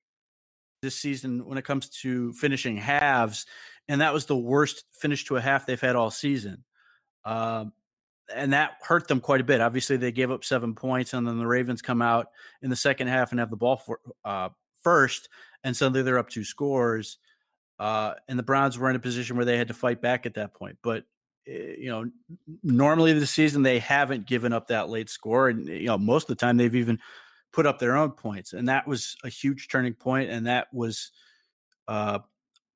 this 0.83 0.95
season 0.95 1.45
when 1.47 1.59
it 1.59 1.64
comes 1.64 1.88
to 2.02 2.33
finishing 2.35 2.76
halves, 2.76 3.45
and 3.88 4.02
that 4.02 4.14
was 4.14 4.26
the 4.26 4.37
worst 4.37 4.85
finish 4.92 5.25
to 5.25 5.37
a 5.37 5.40
half 5.40 5.66
they've 5.66 5.80
had 5.80 5.97
all 5.97 6.12
season. 6.12 6.62
Um, 7.25 7.73
and 8.35 8.52
that 8.52 8.78
hurt 8.83 9.09
them 9.09 9.21
quite 9.21 9.40
a 9.40 9.45
bit. 9.45 9.61
Obviously, 9.61 9.97
they 9.97 10.12
gave 10.12 10.30
up 10.30 10.45
seven 10.45 10.75
points, 10.75 11.14
and 11.14 11.26
then 11.26 11.38
the 11.38 11.47
Ravens 11.47 11.83
come 11.83 12.02
out 12.02 12.28
in 12.62 12.71
the 12.71 12.76
second 12.76 13.09
half 13.09 13.30
and 13.30 13.40
have 13.40 13.50
the 13.50 13.56
ball 13.56 13.76
for, 13.76 14.00
uh, 14.25 14.49
first, 14.83 15.28
and 15.64 15.76
suddenly 15.76 16.02
they're 16.02 16.18
up 16.18 16.28
two 16.28 16.45
scores. 16.45 17.18
Uh, 17.78 18.14
and 18.28 18.38
the 18.38 18.42
Browns 18.42 18.78
were 18.78 18.88
in 18.88 18.97
a 18.97 19.00
position 19.00 19.37
where 19.37 19.45
they 19.45 19.59
had 19.59 19.68
to 19.68 19.75
fight 19.75 20.00
back 20.00 20.25
at 20.26 20.35
that 20.35 20.54
point. 20.54 20.78
But 20.83 21.04
Eh, 21.47 21.75
you 21.78 21.90
know, 21.90 22.11
normally 22.62 23.12
this 23.12 23.30
season 23.30 23.62
they 23.62 23.78
haven't 23.78 24.26
given 24.26 24.52
up 24.52 24.68
that 24.68 24.88
late 24.88 25.09
score, 25.09 25.49
and 25.49 25.66
you 25.66 25.87
know 25.87 25.99
most 25.99 26.25
of 26.25 26.37
the 26.37 26.40
time 26.40 26.56
they've 26.56 26.75
even 26.75 26.99
put 27.52 27.66
up 27.66 27.78
their 27.78 27.97
own 27.97 28.11
points, 28.11 28.52
and 28.52 28.68
that 28.68 28.87
was 28.87 29.16
a 29.25 29.28
huge 29.28 29.68
turning 29.68 29.95
point, 29.95 30.30
and 30.30 30.47
that 30.47 30.66
was, 30.73 31.12
uh, 31.88 32.18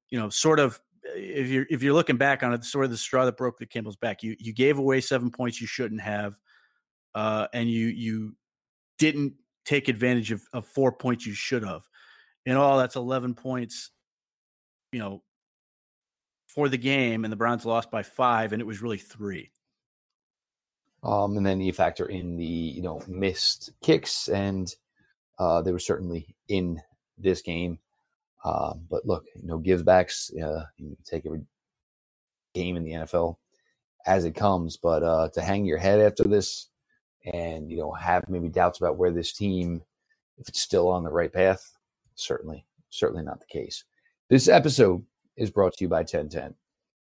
you 0.09 0.19
know, 0.19 0.29
sort 0.29 0.61
of 0.61 0.81
if 1.03 1.49
you're 1.49 1.67
if 1.71 1.83
you're 1.83 1.95
looking 1.95 2.17
back 2.17 2.43
on 2.43 2.53
it, 2.53 2.65
sort 2.65 2.85
of 2.85 2.91
the 2.91 2.97
straw 2.97 3.25
that 3.25 3.37
broke 3.37 3.59
the 3.59 3.67
camel's 3.67 3.97
back. 3.97 4.23
You 4.23 4.37
you 4.39 4.53
gave 4.53 4.79
away 4.79 5.01
seven 5.01 5.31
points 5.31 5.61
you 5.61 5.67
shouldn't 5.67 6.01
have, 6.01 6.39
uh, 7.15 7.49
and 7.53 7.71
you 7.71 7.87
you 7.87 8.37
didn't 8.99 9.35
take 9.65 9.89
advantage 9.89 10.33
of, 10.33 10.43
of 10.53 10.67
four 10.67 10.93
points 10.93 11.27
you 11.27 11.35
should 11.35 11.65
have. 11.65 11.83
In 12.47 12.57
all, 12.57 12.79
that's 12.79 12.97
eleven 12.97 13.35
points. 13.35 13.91
You 14.93 14.99
know, 14.99 15.23
for 16.49 16.69
the 16.69 16.79
game, 16.79 17.25
and 17.25 17.33
the 17.33 17.37
Browns 17.37 17.65
lost 17.65 17.91
by 17.91 18.03
five, 18.03 18.53
and 18.53 18.61
it 18.61 18.67
was 18.67 18.83
really 18.83 18.99
three. 18.99 19.51
Um, 21.03 21.37
and 21.37 21.47
then 21.47 21.61
you 21.61 21.73
factor 21.73 22.07
in 22.07 22.37
the 22.37 22.45
you 22.45 22.83
know 22.83 23.03
missed 23.09 23.71
kicks, 23.83 24.29
and 24.29 24.73
uh, 25.39 25.63
they 25.63 25.73
were 25.73 25.79
certainly 25.79 26.35
in 26.49 26.81
this 27.17 27.41
game. 27.43 27.79
Uh, 28.45 28.75
but 28.89 29.07
look, 29.07 29.25
you 29.35 29.47
know, 29.47 29.59
givebacks. 29.59 30.31
Uh, 30.41 30.65
you 30.77 30.97
take 31.05 31.27
every 31.27 31.43
game 32.55 32.77
in 32.77 32.85
the 32.85 32.93
NFL 32.93 33.37
as 34.07 34.25
it 34.25 34.35
comes, 34.35 34.77
but 34.77 35.03
uh, 35.03 35.29
to 35.35 35.43
hang 35.43 35.65
your 35.65 35.79
head 35.79 36.01
after 36.01 36.25
this 36.25 36.69
and 37.33 37.71
you 37.71 37.77
know 37.77 37.93
have 37.93 38.29
maybe 38.29 38.49
doubts 38.49 38.79
about 38.79 38.97
where 38.97 39.11
this 39.11 39.33
team, 39.33 39.83
if 40.39 40.49
it's 40.49 40.61
still 40.61 40.89
on 40.89 41.05
the 41.05 41.11
right 41.11 41.33
path, 41.33 41.77
certainly, 42.15 42.65
certainly 42.89 43.23
not 43.23 43.41
the 43.41 43.47
case. 43.47 43.85
This 44.29 44.49
episode 44.49 45.05
is 45.37 45.51
brought 45.51 45.75
to 45.75 45.85
you 45.85 45.89
by 45.89 45.99
1010. 45.99 46.55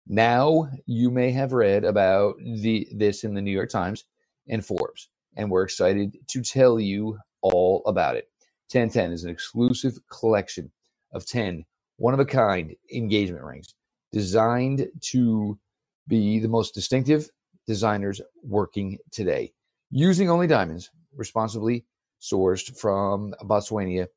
Now, 0.07 0.69
you 0.87 1.11
may 1.11 1.31
have 1.31 1.53
read 1.53 1.83
about 1.83 2.37
the 2.39 2.87
this 2.91 3.23
in 3.23 3.35
the 3.35 3.41
New 3.41 3.51
York 3.51 3.69
Times 3.69 4.05
and 4.47 4.65
Forbes, 4.65 5.09
and 5.35 5.51
we're 5.51 5.63
excited 5.63 6.17
to 6.27 6.41
tell 6.41 6.79
you 6.79 7.19
all 7.41 7.83
about 7.85 8.15
it. 8.15 8.29
1010 8.71 9.11
is 9.11 9.23
an 9.23 9.31
exclusive 9.31 9.97
collection 10.09 10.71
of 11.13 11.25
10 11.25 11.65
one 11.99 12.13
of 12.13 12.19
a 12.19 12.25
kind 12.25 12.75
engagement 12.93 13.43
rings 13.43 13.75
designed 14.11 14.87
to 15.01 15.59
be 16.07 16.39
the 16.39 16.47
most 16.47 16.73
distinctive 16.73 17.29
designers 17.67 18.21
working 18.41 18.97
today. 19.11 19.51
Using 19.91 20.29
only 20.29 20.47
diamonds, 20.47 20.89
responsibly 21.15 21.85
sourced 22.21 22.75
from 22.77 23.35
Botswana, 23.43 24.07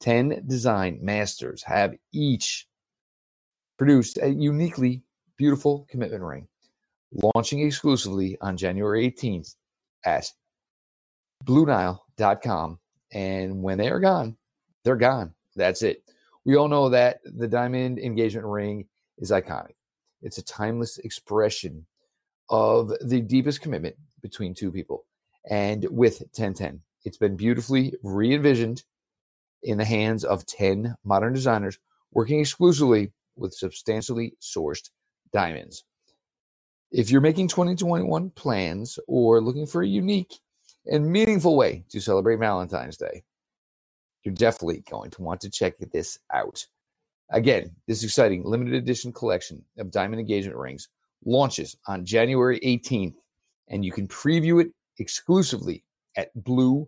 10 0.00 0.44
design 0.46 0.98
masters 1.02 1.62
have 1.64 1.94
each 2.12 2.66
produced 3.76 4.18
a 4.22 4.28
uniquely 4.28 5.02
beautiful 5.36 5.86
commitment 5.90 6.22
ring, 6.22 6.46
launching 7.12 7.60
exclusively 7.60 8.38
on 8.40 8.56
January 8.56 9.10
18th 9.10 9.56
at 10.04 10.30
BlueNile.com. 11.44 12.78
And 13.12 13.62
when 13.62 13.78
they 13.78 13.88
are 13.88 14.00
gone, 14.00 14.36
they're 14.84 14.96
gone. 14.96 15.34
That's 15.56 15.82
it. 15.82 16.02
We 16.44 16.56
all 16.56 16.68
know 16.68 16.88
that 16.90 17.20
the 17.24 17.48
diamond 17.48 17.98
engagement 17.98 18.46
ring 18.46 18.86
is 19.18 19.30
iconic. 19.30 19.74
It's 20.22 20.38
a 20.38 20.44
timeless 20.44 20.98
expression 20.98 21.86
of 22.50 22.92
the 23.00 23.20
deepest 23.20 23.60
commitment 23.60 23.96
between 24.20 24.54
two 24.54 24.70
people. 24.70 25.06
And 25.50 25.86
with 25.90 26.20
1010, 26.20 26.80
it's 27.04 27.18
been 27.18 27.36
beautifully 27.36 27.94
re 28.02 28.34
envisioned 28.34 28.84
in 29.62 29.78
the 29.78 29.84
hands 29.84 30.24
of 30.24 30.46
10 30.46 30.94
modern 31.04 31.32
designers 31.32 31.78
working 32.12 32.40
exclusively 32.40 33.12
with 33.36 33.54
substantially 33.54 34.34
sourced 34.40 34.90
diamonds. 35.32 35.84
If 36.90 37.10
you're 37.10 37.20
making 37.20 37.48
2021 37.48 38.30
plans 38.30 38.98
or 39.08 39.40
looking 39.40 39.66
for 39.66 39.82
a 39.82 39.86
unique 39.86 40.34
and 40.86 41.10
meaningful 41.10 41.56
way 41.56 41.84
to 41.90 42.00
celebrate 42.00 42.36
Valentine's 42.36 42.96
Day, 42.96 43.24
you're 44.24 44.34
definitely 44.34 44.82
going 44.90 45.10
to 45.10 45.22
want 45.22 45.40
to 45.42 45.50
check 45.50 45.74
this 45.92 46.18
out. 46.32 46.64
Again, 47.30 47.70
this 47.86 48.02
exciting 48.04 48.42
limited 48.44 48.74
edition 48.74 49.12
collection 49.12 49.62
of 49.78 49.90
diamond 49.90 50.20
engagement 50.20 50.58
rings 50.58 50.88
launches 51.24 51.76
on 51.86 52.04
January 52.04 52.60
18th, 52.60 53.14
and 53.68 53.84
you 53.84 53.92
can 53.92 54.08
preview 54.08 54.60
it 54.60 54.68
exclusively 54.98 55.84
at 56.16 56.34
BlueNile.com. 56.36 56.86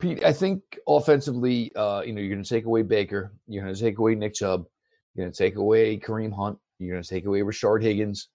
Pete, 0.00 0.24
I 0.24 0.32
think 0.32 0.62
offensively, 0.86 1.72
uh, 1.76 2.02
you 2.04 2.12
know, 2.12 2.20
you're 2.20 2.34
going 2.34 2.42
to 2.42 2.48
take 2.48 2.66
away 2.66 2.82
Baker, 2.82 3.32
you're 3.46 3.62
going 3.62 3.74
to 3.74 3.80
take 3.80 3.98
away 3.98 4.14
Nick 4.14 4.34
Chubb, 4.34 4.66
you're 5.14 5.24
going 5.24 5.32
to 5.32 5.38
take 5.38 5.56
away 5.56 5.98
Kareem 5.98 6.34
Hunt, 6.34 6.58
you're 6.78 6.94
going 6.94 7.02
to 7.02 7.08
take 7.08 7.26
away 7.26 7.40
Rashard 7.40 7.82
Higgins. 7.82 8.28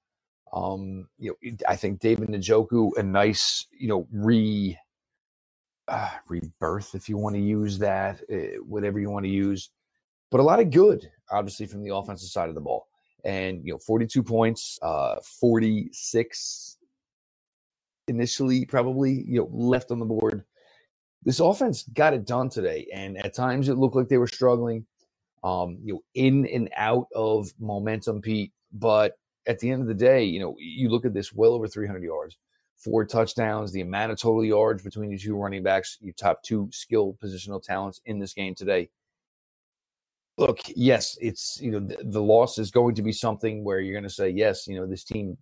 Um, 0.53 1.07
you 1.17 1.35
know, 1.43 1.57
I 1.67 1.75
think 1.75 1.99
David 1.99 2.29
Njoku, 2.29 2.97
a 2.97 3.03
nice, 3.03 3.65
you 3.71 3.87
know, 3.87 4.07
re 4.11 4.77
uh, 5.87 6.11
rebirth, 6.27 6.93
if 6.93 7.09
you 7.09 7.17
want 7.17 7.35
to 7.35 7.41
use 7.41 7.77
that, 7.79 8.21
uh, 8.31 8.61
whatever 8.63 8.99
you 8.99 9.09
want 9.09 9.25
to 9.25 9.31
use, 9.31 9.71
but 10.29 10.39
a 10.39 10.43
lot 10.43 10.59
of 10.59 10.69
good, 10.69 11.09
obviously, 11.31 11.65
from 11.65 11.83
the 11.83 11.93
offensive 11.93 12.29
side 12.29 12.49
of 12.49 12.55
the 12.55 12.61
ball. 12.61 12.87
And 13.25 13.65
you 13.65 13.73
know, 13.73 13.79
42 13.79 14.23
points, 14.23 14.79
uh, 14.81 15.15
46 15.39 16.77
initially, 18.07 18.65
probably, 18.65 19.23
you 19.27 19.39
know, 19.39 19.49
left 19.51 19.91
on 19.91 19.99
the 19.99 20.05
board 20.05 20.43
this 21.23 21.39
offense 21.39 21.83
got 21.93 22.13
it 22.13 22.25
done 22.25 22.49
today, 22.49 22.87
and 22.93 23.17
at 23.17 23.33
times 23.33 23.69
it 23.69 23.75
looked 23.75 23.95
like 23.95 24.07
they 24.07 24.17
were 24.17 24.27
struggling, 24.27 24.85
um, 25.43 25.77
you 25.83 25.93
know, 25.93 26.01
in 26.13 26.47
and 26.47 26.69
out 26.75 27.07
of 27.13 27.51
momentum, 27.59 28.21
Pete. 28.21 28.53
But 28.71 29.17
at 29.47 29.59
the 29.59 29.69
end 29.69 29.81
of 29.81 29.87
the 29.87 29.93
day, 29.93 30.23
you 30.23 30.39
know, 30.39 30.55
you 30.59 30.89
look 30.89 31.05
at 31.05 31.13
this 31.13 31.33
well 31.33 31.53
over 31.53 31.67
300 31.67 32.03
yards, 32.03 32.37
four 32.77 33.05
touchdowns, 33.05 33.71
the 33.71 33.81
amount 33.81 34.11
of 34.11 34.19
total 34.19 34.43
yards 34.43 34.83
between 34.83 35.09
the 35.09 35.17
two 35.17 35.35
running 35.35 35.63
backs, 35.63 35.97
your 36.01 36.13
top 36.13 36.41
two 36.43 36.69
skill 36.71 37.17
positional 37.23 37.61
talents 37.61 38.01
in 38.05 38.19
this 38.19 38.33
game 38.33 38.55
today. 38.55 38.89
Look, 40.37 40.59
yes, 40.67 41.17
it's 41.19 41.59
you 41.61 41.71
know 41.71 41.79
the, 41.79 41.97
the 42.01 42.21
loss 42.21 42.57
is 42.57 42.71
going 42.71 42.95
to 42.95 43.01
be 43.01 43.11
something 43.11 43.63
where 43.63 43.81
you're 43.81 43.93
going 43.93 44.03
to 44.03 44.09
say 44.09 44.29
yes, 44.29 44.67
you 44.67 44.79
know 44.79 44.87
this 44.87 45.03
team 45.03 45.37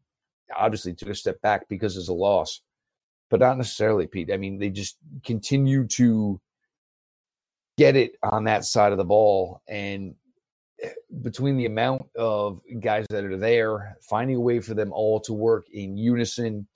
obviously 0.55 0.93
took 0.93 1.09
a 1.09 1.15
step 1.15 1.39
back 1.41 1.67
because 1.69 1.97
it's 1.97 2.07
a 2.07 2.13
loss, 2.13 2.61
but 3.29 3.39
not 3.39 3.57
necessarily, 3.57 4.07
Pete. 4.07 4.31
I 4.31 4.37
mean, 4.37 4.57
they 4.57 4.69
just 4.69 4.97
continue 5.23 5.85
to 5.89 6.39
get 7.77 7.95
it 7.95 8.13
on 8.23 8.45
that 8.45 8.65
side 8.65 8.91
of 8.91 8.97
the 8.97 9.05
ball, 9.05 9.61
and 9.67 10.15
between 11.21 11.57
the 11.57 11.65
amount 11.65 12.03
of 12.15 12.61
guys 12.79 13.05
that 13.09 13.25
are 13.25 13.37
there, 13.37 13.97
finding 14.01 14.35
a 14.35 14.41
way 14.41 14.59
for 14.59 14.73
them 14.73 14.91
all 14.93 15.19
to 15.21 15.33
work 15.33 15.67
in 15.71 15.97
unison 15.97 16.67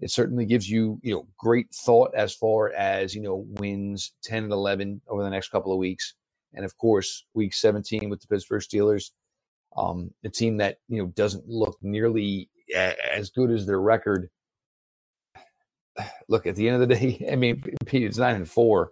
it 0.00 0.10
certainly 0.10 0.44
gives 0.44 0.68
you, 0.68 0.98
you 1.02 1.14
know, 1.14 1.26
great 1.38 1.70
thought 1.72 2.14
as 2.14 2.34
far 2.34 2.72
as, 2.72 3.14
you 3.14 3.22
know, 3.22 3.46
wins 3.58 4.12
10 4.24 4.44
and 4.44 4.52
11 4.52 5.00
over 5.08 5.22
the 5.22 5.30
next 5.30 5.48
couple 5.48 5.72
of 5.72 5.78
weeks. 5.78 6.14
And 6.52 6.64
of 6.64 6.76
course, 6.76 7.24
week 7.34 7.54
17 7.54 8.10
with 8.10 8.20
the 8.20 8.26
Pittsburgh 8.26 8.62
Steelers, 8.62 9.10
um, 9.76 10.10
a 10.24 10.28
team 10.28 10.58
that, 10.58 10.78
you 10.88 10.98
know, 10.98 11.06
doesn't 11.06 11.48
look 11.48 11.78
nearly 11.80 12.50
as 12.76 13.30
good 13.30 13.50
as 13.50 13.66
their 13.66 13.80
record. 13.80 14.30
Look, 16.28 16.46
at 16.46 16.56
the 16.56 16.68
end 16.68 16.82
of 16.82 16.88
the 16.88 16.94
day, 16.94 17.28
I 17.32 17.36
mean, 17.36 17.62
Pete, 17.86 18.04
it's 18.04 18.18
nine 18.18 18.36
and 18.36 18.48
four. 18.48 18.90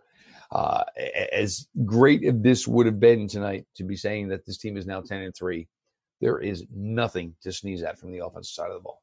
Uh, 0.52 0.84
as 1.32 1.66
great 1.86 2.22
as 2.24 2.34
this 2.42 2.68
would 2.68 2.84
have 2.84 3.00
been 3.00 3.26
tonight 3.26 3.64
to 3.74 3.84
be 3.84 3.96
saying 3.96 4.28
that 4.28 4.44
this 4.44 4.58
team 4.58 4.76
is 4.76 4.86
now 4.86 5.00
10 5.00 5.22
and 5.22 5.34
three, 5.34 5.66
there 6.20 6.38
is 6.38 6.66
nothing 6.70 7.34
to 7.42 7.50
sneeze 7.50 7.82
at 7.82 7.98
from 7.98 8.12
the 8.12 8.18
offensive 8.18 8.52
side 8.52 8.68
of 8.68 8.74
the 8.74 8.80
ball. 8.80 9.02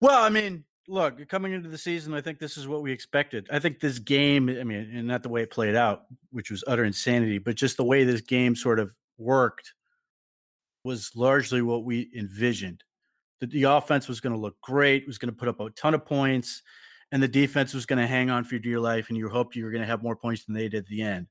Well, 0.00 0.22
I 0.22 0.30
mean, 0.30 0.64
look, 0.88 1.28
coming 1.28 1.52
into 1.52 1.68
the 1.68 1.76
season, 1.76 2.14
I 2.14 2.22
think 2.22 2.38
this 2.38 2.56
is 2.56 2.66
what 2.66 2.82
we 2.82 2.92
expected. 2.92 3.46
I 3.52 3.58
think 3.58 3.78
this 3.78 3.98
game, 3.98 4.48
I 4.48 4.64
mean, 4.64 4.90
and 4.94 5.06
not 5.06 5.22
the 5.22 5.28
way 5.28 5.42
it 5.42 5.50
played 5.50 5.76
out, 5.76 6.04
which 6.30 6.50
was 6.50 6.64
utter 6.66 6.84
insanity, 6.84 7.38
but 7.38 7.56
just 7.56 7.76
the 7.76 7.84
way 7.84 8.04
this 8.04 8.22
game 8.22 8.56
sort 8.56 8.78
of 8.78 8.94
worked 9.18 9.74
was 10.82 11.12
largely 11.14 11.60
what 11.60 11.84
we 11.84 12.10
envisioned. 12.16 12.84
That 13.40 13.50
the 13.50 13.64
offense 13.64 14.08
was 14.08 14.20
going 14.20 14.34
to 14.34 14.40
look 14.40 14.58
great, 14.62 15.06
was 15.06 15.18
going 15.18 15.30
to 15.30 15.36
put 15.36 15.48
up 15.48 15.60
a 15.60 15.68
ton 15.70 15.92
of 15.92 16.06
points, 16.06 16.62
and 17.12 17.22
the 17.22 17.28
defense 17.28 17.72
was 17.72 17.86
going 17.86 17.98
to 18.00 18.06
hang 18.06 18.30
on 18.30 18.44
for 18.44 18.58
dear 18.58 18.80
life, 18.80 19.08
and 19.08 19.16
you 19.16 19.28
hoped 19.28 19.56
you 19.56 19.64
were 19.64 19.70
going 19.70 19.82
to 19.82 19.86
have 19.86 20.02
more 20.02 20.16
points 20.16 20.44
than 20.44 20.54
they 20.54 20.68
did 20.68 20.84
at 20.84 20.86
the 20.86 21.02
end. 21.02 21.26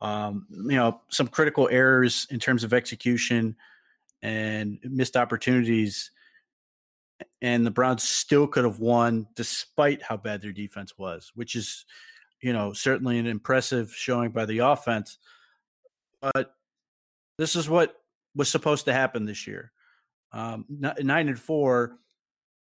Um, 0.00 0.46
you 0.50 0.76
know, 0.76 1.00
some 1.08 1.26
critical 1.26 1.68
errors 1.70 2.26
in 2.30 2.38
terms 2.38 2.62
of 2.62 2.72
execution 2.72 3.56
and 4.22 4.78
missed 4.84 5.16
opportunities 5.16 6.10
and 7.42 7.66
the 7.66 7.70
Browns 7.70 8.02
still 8.02 8.46
could 8.46 8.64
have 8.64 8.80
won 8.80 9.26
despite 9.34 10.02
how 10.02 10.16
bad 10.16 10.40
their 10.40 10.52
defense 10.52 10.96
was, 10.98 11.32
which 11.34 11.54
is, 11.54 11.84
you 12.40 12.52
know, 12.52 12.72
certainly 12.72 13.18
an 13.18 13.26
impressive 13.26 13.92
showing 13.94 14.30
by 14.30 14.44
the 14.44 14.58
offense. 14.58 15.18
But 16.20 16.54
this 17.38 17.56
is 17.56 17.68
what 17.68 17.96
was 18.34 18.50
supposed 18.50 18.84
to 18.86 18.92
happen 18.92 19.24
this 19.24 19.46
year. 19.46 19.72
Um, 20.32 20.66
nine 20.68 21.28
and 21.28 21.38
four, 21.38 21.98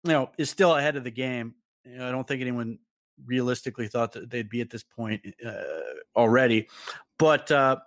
you 0.04 0.12
know, 0.12 0.32
is 0.38 0.50
still 0.50 0.76
ahead 0.76 0.96
of 0.96 1.04
the 1.04 1.12
game. 1.12 1.56
You 1.86 1.98
know, 1.98 2.08
I 2.08 2.12
don't 2.12 2.28
think 2.28 2.42
anyone 2.42 2.80
realistically 3.26 3.88
thought 3.88 4.14
that 4.14 4.30
they'd 4.30 4.50
be 4.50 4.62
at 4.62 4.70
this 4.70 4.84
point 4.84 5.22
uh, 5.46 5.62
already, 6.16 6.68
but 7.20 7.52
uh, 7.52 7.78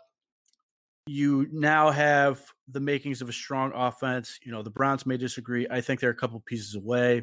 you 1.07 1.47
now 1.53 1.91
have 1.91 2.41
the 2.69 2.81
makings 2.81 3.23
of 3.23 3.29
a 3.29 3.33
strong 3.33 3.73
offense. 3.75 4.38
You 4.45 4.53
know, 4.53 4.62
the 4.62 4.71
Browns 4.71 5.07
may 5.07 5.17
disagree. 5.17 5.67
I 5.71 5.81
think 5.81 6.00
they're 6.00 6.11
a 6.11 6.15
couple 6.15 6.41
pieces 6.41 6.75
away 6.75 7.23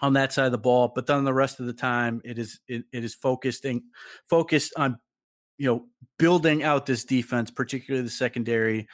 on 0.00 0.14
that 0.14 0.32
side 0.32 0.46
of 0.46 0.52
the 0.52 0.58
ball, 0.58 0.92
but 0.94 1.06
then 1.06 1.24
the 1.24 1.34
rest 1.34 1.60
of 1.60 1.66
the 1.66 1.72
time 1.72 2.22
it 2.24 2.38
is 2.38 2.60
it, 2.68 2.84
it 2.92 3.04
is 3.04 3.14
focusing 3.14 3.82
focused 4.28 4.72
on 4.76 4.98
you 5.58 5.66
know 5.66 5.86
building 6.18 6.62
out 6.62 6.86
this 6.86 7.04
defense, 7.04 7.50
particularly 7.50 8.04
the 8.04 8.10
secondary, 8.10 8.88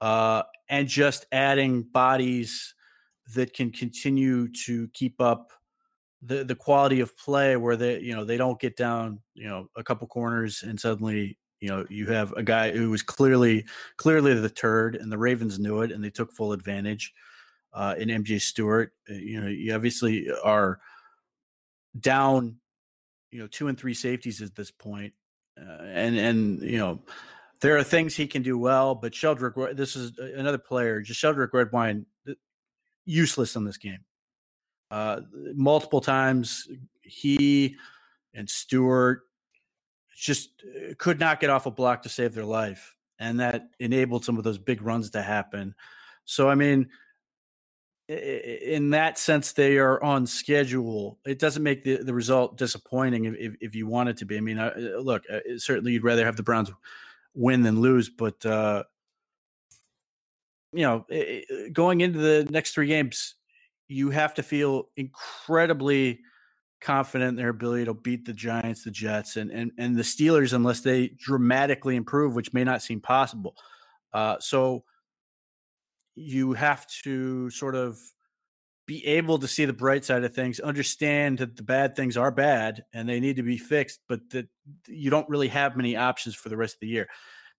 uh, 0.00 0.42
and 0.68 0.88
just 0.88 1.26
adding 1.32 1.82
bodies 1.82 2.74
that 3.34 3.54
can 3.54 3.70
continue 3.70 4.48
to 4.48 4.88
keep 4.88 5.20
up 5.20 5.52
the 6.26 6.44
the 6.44 6.54
quality 6.54 7.00
of 7.00 7.16
play 7.16 7.56
where 7.56 7.76
they 7.76 8.00
you 8.00 8.14
know 8.14 8.24
they 8.24 8.36
don't 8.36 8.60
get 8.60 8.76
down 8.76 9.20
you 9.34 9.48
know 9.48 9.68
a 9.76 9.82
couple 9.82 10.06
corners 10.06 10.62
and 10.62 10.78
suddenly 10.78 11.38
you 11.60 11.68
know, 11.68 11.86
you 11.88 12.06
have 12.06 12.32
a 12.32 12.42
guy 12.42 12.70
who 12.70 12.90
was 12.90 13.02
clearly 13.02 13.64
clearly 13.96 14.34
the 14.34 14.50
turd, 14.50 14.96
and 14.96 15.10
the 15.10 15.18
Ravens 15.18 15.58
knew 15.58 15.80
it, 15.82 15.90
and 15.90 16.02
they 16.04 16.10
took 16.10 16.32
full 16.32 16.52
advantage. 16.52 17.12
Uh, 17.72 17.94
in 17.98 18.08
MJ 18.08 18.40
Stewart, 18.40 18.92
uh, 19.10 19.14
you 19.14 19.38
know, 19.38 19.48
you 19.48 19.74
obviously 19.74 20.30
are 20.42 20.80
down, 21.98 22.56
you 23.30 23.38
know, 23.38 23.46
two 23.46 23.68
and 23.68 23.76
three 23.78 23.92
safeties 23.92 24.40
at 24.40 24.54
this 24.54 24.70
point, 24.70 25.12
uh, 25.60 25.82
and 25.82 26.16
and 26.16 26.62
you 26.62 26.78
know, 26.78 27.00
there 27.60 27.76
are 27.76 27.84
things 27.84 28.14
he 28.14 28.26
can 28.26 28.42
do 28.42 28.56
well, 28.56 28.94
but 28.94 29.12
Sheldrick, 29.12 29.76
this 29.76 29.94
is 29.94 30.18
another 30.18 30.58
player, 30.58 31.00
just 31.00 31.22
Sheldrick 31.22 31.52
Redwine, 31.52 32.06
useless 33.04 33.56
in 33.56 33.64
this 33.64 33.76
game. 33.76 34.00
Uh, 34.90 35.20
multiple 35.54 36.00
times, 36.00 36.68
he 37.02 37.76
and 38.34 38.48
Stewart 38.48 39.22
just 40.16 40.50
uh, 40.64 40.94
could 40.98 41.20
not 41.20 41.40
get 41.40 41.50
off 41.50 41.66
a 41.66 41.70
block 41.70 42.02
to 42.02 42.08
save 42.08 42.34
their 42.34 42.44
life. 42.44 42.94
And 43.18 43.40
that 43.40 43.70
enabled 43.80 44.24
some 44.24 44.36
of 44.38 44.44
those 44.44 44.58
big 44.58 44.82
runs 44.82 45.10
to 45.10 45.22
happen. 45.22 45.74
So, 46.24 46.48
I 46.48 46.54
mean, 46.54 46.88
in 48.08 48.90
that 48.90 49.18
sense, 49.18 49.52
they 49.52 49.78
are 49.78 50.02
on 50.02 50.26
schedule. 50.26 51.18
It 51.24 51.38
doesn't 51.38 51.62
make 51.62 51.82
the, 51.82 51.96
the 52.02 52.14
result 52.14 52.58
disappointing 52.58 53.24
if, 53.24 53.34
if, 53.34 53.54
if 53.60 53.74
you 53.74 53.86
want 53.86 54.10
it 54.10 54.18
to 54.18 54.26
be. 54.26 54.36
I 54.36 54.40
mean, 54.40 54.58
uh, 54.58 54.74
look, 55.00 55.24
uh, 55.32 55.40
certainly 55.56 55.92
you'd 55.92 56.04
rather 56.04 56.24
have 56.24 56.36
the 56.36 56.42
Browns 56.42 56.70
win 57.34 57.62
than 57.62 57.80
lose, 57.80 58.10
but, 58.10 58.44
uh, 58.44 58.84
you 60.72 60.82
know, 60.82 61.06
going 61.72 62.02
into 62.02 62.18
the 62.18 62.46
next 62.50 62.74
three 62.74 62.86
games, 62.86 63.35
you 63.88 64.10
have 64.10 64.34
to 64.34 64.42
feel 64.42 64.88
incredibly– 64.96 66.20
confident 66.80 67.30
in 67.30 67.36
their 67.36 67.48
ability 67.48 67.84
to 67.84 67.94
beat 67.94 68.24
the 68.24 68.32
Giants, 68.32 68.84
the 68.84 68.90
Jets, 68.90 69.36
and 69.36 69.50
and 69.50 69.72
and 69.78 69.96
the 69.96 70.02
Steelers 70.02 70.52
unless 70.52 70.80
they 70.80 71.08
dramatically 71.18 71.96
improve, 71.96 72.34
which 72.34 72.52
may 72.52 72.64
not 72.64 72.82
seem 72.82 73.00
possible. 73.00 73.56
Uh, 74.12 74.36
so 74.40 74.84
you 76.14 76.52
have 76.54 76.86
to 77.04 77.50
sort 77.50 77.74
of 77.74 77.98
be 78.86 79.04
able 79.04 79.38
to 79.38 79.48
see 79.48 79.64
the 79.64 79.72
bright 79.72 80.04
side 80.04 80.22
of 80.22 80.32
things, 80.32 80.60
understand 80.60 81.38
that 81.38 81.56
the 81.56 81.62
bad 81.62 81.96
things 81.96 82.16
are 82.16 82.30
bad 82.30 82.84
and 82.94 83.08
they 83.08 83.18
need 83.18 83.36
to 83.36 83.42
be 83.42 83.58
fixed, 83.58 84.00
but 84.08 84.20
that 84.30 84.46
you 84.86 85.10
don't 85.10 85.28
really 85.28 85.48
have 85.48 85.76
many 85.76 85.96
options 85.96 86.36
for 86.36 86.48
the 86.48 86.56
rest 86.56 86.74
of 86.74 86.80
the 86.80 86.86
year. 86.86 87.08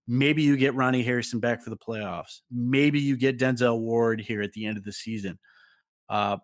Maybe 0.08 0.42
you 0.42 0.56
get 0.56 0.74
Ronnie 0.74 1.04
Harrison 1.04 1.42
back 1.42 1.62
for 1.62 1.70
the 1.70 1.78
playoffs. 1.78 2.40
Maybe 2.50 3.02
you 3.02 3.18
get 3.18 3.38
Denzel 3.38 3.82
Ward 3.82 4.22
here 4.22 4.42
at 4.42 4.54
the 4.54 4.66
end 4.66 4.78
of 4.78 4.86
the 4.86 4.94
season. 4.94 5.38
Uh, 6.10 6.38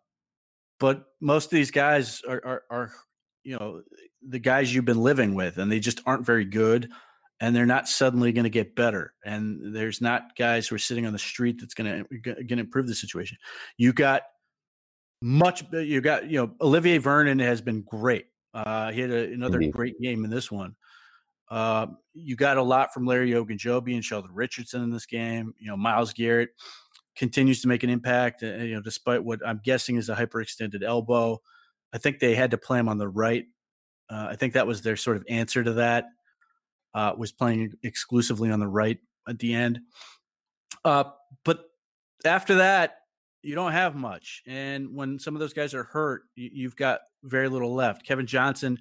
but 0.79 1.05
most 1.21 1.45
of 1.45 1.51
these 1.51 1.71
guys 1.71 2.21
are, 2.27 2.41
are, 2.45 2.63
are 2.69 2.91
you 3.43 3.57
know 3.57 3.81
the 4.27 4.39
guys 4.39 4.73
you've 4.73 4.85
been 4.85 5.01
living 5.01 5.35
with 5.35 5.57
and 5.57 5.71
they 5.71 5.79
just 5.79 6.01
aren't 6.05 6.25
very 6.25 6.45
good 6.45 6.89
and 7.39 7.55
they're 7.55 7.65
not 7.65 7.87
suddenly 7.87 8.31
going 8.31 8.45
to 8.45 8.49
get 8.49 8.75
better 8.75 9.13
and 9.25 9.75
there's 9.75 10.01
not 10.01 10.35
guys 10.37 10.67
who 10.67 10.75
are 10.75 10.79
sitting 10.79 11.05
on 11.05 11.13
the 11.13 11.19
street 11.19 11.57
that's 11.59 11.73
going 11.73 12.05
to 12.05 12.19
going 12.19 12.47
to 12.47 12.59
improve 12.59 12.87
the 12.87 12.95
situation. 12.95 13.37
You 13.77 13.93
got 13.93 14.23
much 15.21 15.63
you 15.71 16.01
got 16.01 16.29
you 16.29 16.39
know 16.39 16.51
olivier 16.61 16.97
vernon 16.97 17.39
has 17.39 17.61
been 17.61 17.81
great. 17.81 18.25
Uh 18.53 18.91
he 18.91 19.01
had 19.01 19.11
a, 19.11 19.31
another 19.31 19.59
Indeed. 19.59 19.73
great 19.73 20.01
game 20.01 20.25
in 20.25 20.31
this 20.31 20.51
one. 20.51 20.75
Uh, 21.51 21.85
you 22.13 22.35
got 22.35 22.57
a 22.57 22.63
lot 22.63 22.93
from 22.93 23.05
larry 23.05 23.31
ogunjobi 23.31 23.93
and 23.93 24.03
sheldon 24.03 24.31
richardson 24.33 24.81
in 24.81 24.89
this 24.89 25.05
game 25.05 25.53
you 25.59 25.67
know 25.67 25.77
Myles 25.77 26.11
garrett 26.11 26.49
continues 27.15 27.61
to 27.61 27.67
make 27.67 27.83
an 27.83 27.89
impact. 27.89 28.43
Uh, 28.43 28.55
you 28.55 28.75
know, 28.75 28.81
despite 28.81 29.23
what 29.23 29.39
I'm 29.45 29.61
guessing 29.63 29.97
is 29.97 30.09
a 30.09 30.15
hyperextended 30.15 30.83
elbow. 30.83 31.41
I 31.93 31.97
think 31.97 32.19
they 32.19 32.35
had 32.35 32.51
to 32.51 32.57
play 32.57 32.79
him 32.79 32.89
on 32.89 32.97
the 32.97 33.07
right. 33.07 33.45
Uh, 34.09 34.27
I 34.29 34.35
think 34.35 34.53
that 34.53 34.67
was 34.67 34.81
their 34.81 34.95
sort 34.95 35.17
of 35.17 35.23
answer 35.29 35.63
to 35.63 35.73
that. 35.73 36.05
Uh, 36.93 37.13
was 37.17 37.31
playing 37.31 37.73
exclusively 37.81 38.51
on 38.51 38.59
the 38.59 38.67
right 38.67 38.99
at 39.27 39.39
the 39.39 39.53
end. 39.53 39.79
Uh, 40.85 41.05
but 41.43 41.65
after 42.25 42.55
that, 42.55 42.97
you 43.41 43.55
don't 43.55 43.71
have 43.71 43.95
much. 43.95 44.43
And 44.47 44.93
when 44.95 45.19
some 45.19 45.35
of 45.35 45.39
those 45.39 45.53
guys 45.53 45.73
are 45.73 45.83
hurt, 45.83 46.23
you've 46.35 46.75
got 46.75 47.01
very 47.23 47.49
little 47.49 47.73
left. 47.73 48.05
Kevin 48.05 48.27
Johnson 48.27 48.77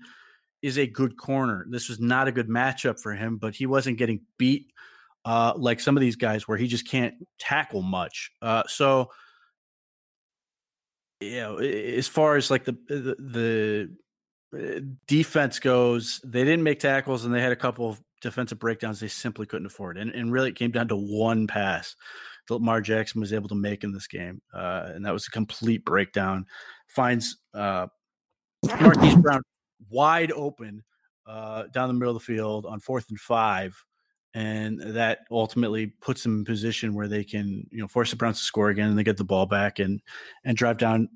is 0.63 0.79
a 0.79 0.87
good 0.87 1.17
corner. 1.17 1.67
This 1.69 1.89
was 1.89 2.01
not 2.01 2.29
a 2.29 2.33
good 2.33 2.49
matchup 2.49 3.01
for 3.01 3.13
him, 3.13 3.37
but 3.37 3.55
he 3.55 3.67
wasn't 3.67 3.99
getting 3.99 4.21
beat 4.39 4.73
uh, 5.25 5.53
like 5.57 5.81
some 5.81 5.97
of 5.97 6.01
these 6.01 6.17
guys 6.17 6.49
where 6.49 6.59
he 6.59 6.67
just 6.67 6.87
can't 6.87 7.15
tackle 7.39 7.83
much. 7.83 8.31
Uh, 8.41 8.63
so, 8.67 9.11
you 11.21 11.37
know, 11.37 11.59
as 11.59 12.09
far 12.09 12.37
as 12.37 12.51
like 12.51 12.65
the, 12.65 12.77
the, 12.89 13.91
the 14.53 14.77
uh, 14.77 14.81
defense 15.07 15.59
goes, 15.61 16.21
they 16.25 16.45
didn't 16.45 16.65
make 16.65 16.81
tackles 16.81 17.25
and 17.25 17.35
they 17.35 17.41
had 17.41 17.53
a 17.53 17.57
couple 17.57 17.89
of 17.89 18.01
defensive 18.21 18.59
breakdowns 18.59 19.01
they 19.01 19.09
simply 19.09 19.47
couldn't 19.47 19.67
afford. 19.67 19.99
And, 19.99 20.11
and 20.11 20.33
really, 20.33 20.51
it 20.51 20.57
came 20.57 20.71
down 20.71 20.89
to 20.89 20.97
one 20.97 21.47
pass 21.47 21.95
that 22.49 22.55
Lamar 22.55 22.81
Jackson 22.81 23.21
was 23.21 23.33
able 23.33 23.49
to 23.49 23.55
make 23.55 23.85
in 23.85 23.93
this 23.93 24.07
game. 24.07 24.43
Uh, 24.53 24.91
and 24.95 25.05
that 25.07 25.13
was 25.13 25.27
a 25.27 25.31
complete 25.31 25.85
breakdown. 25.85 26.47
Finds 26.89 27.39
uh, 27.55 27.87
Marquise 28.81 29.17
Brown 29.17 29.43
wide 29.91 30.33
open 30.33 30.83
uh, 31.27 31.65
down 31.73 31.89
the 31.89 31.95
middle 31.95 32.17
of 32.17 32.21
the 32.21 32.33
field 32.33 32.67
on 32.67 32.81
fourth 32.81 33.07
and 33.11 33.19
five. 33.19 33.77
And 34.35 34.81
that 34.81 35.21
ultimately 35.31 35.89
puts 35.89 36.23
them 36.23 36.39
in 36.39 36.45
position 36.45 36.95
where 36.95 37.09
they 37.09 37.23
can, 37.23 37.67
you 37.71 37.81
know, 37.81 37.89
force 37.89 38.11
the 38.11 38.17
Browns 38.17 38.39
to 38.39 38.45
score 38.45 38.71
again, 38.71 38.89
and 38.89 38.99
they 38.99 39.05
get 39.05 39.19
the 39.19 39.25
ball 39.25 39.45
back 39.45 39.79
and 39.79 40.01
and 40.45 40.57
drive 40.57 40.79
down 40.79 41.09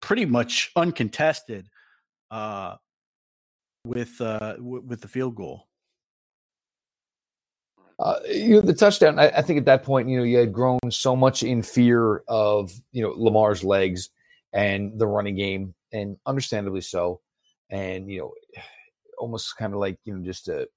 pretty 0.00 0.24
much 0.24 0.70
uncontested 0.76 1.68
uh, 2.30 2.76
with 3.84 4.20
uh, 4.20 4.56
w- 4.56 4.82
with 4.86 5.00
the 5.00 5.08
field 5.08 5.34
goal. 5.34 5.68
Uh, 7.98 8.20
you 8.28 8.54
know, 8.54 8.60
the 8.60 8.74
touchdown. 8.74 9.18
I, 9.18 9.28
I, 9.28 9.42
think 9.42 9.58
at 9.58 9.64
that 9.64 9.82
point, 9.82 10.08
you 10.08 10.18
know, 10.18 10.22
you 10.22 10.38
had 10.38 10.52
grown 10.52 10.78
so 10.90 11.16
much 11.16 11.42
in 11.42 11.62
fear 11.62 12.22
of 12.28 12.72
you 12.92 13.02
know 13.02 13.12
Lamar's 13.16 13.64
legs 13.64 14.10
and 14.52 14.98
the 14.98 15.06
running 15.06 15.36
game, 15.36 15.74
and 15.92 16.16
understandably 16.26 16.80
so. 16.80 17.20
And 17.70 18.08
you 18.10 18.20
know, 18.20 18.34
almost 19.18 19.56
kind 19.56 19.72
of 19.72 19.80
like 19.80 19.98
you 20.04 20.14
know 20.14 20.24
just 20.24 20.48
a 20.48 20.68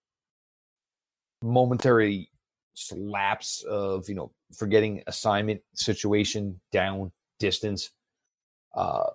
momentary 1.42 2.30
slaps 2.74 3.64
of 3.64 4.08
you 4.08 4.16
know 4.16 4.32
forgetting 4.56 5.04
assignment, 5.08 5.62
situation, 5.74 6.60
down, 6.72 7.12
distance. 7.40 7.92
Uh, 8.76 9.10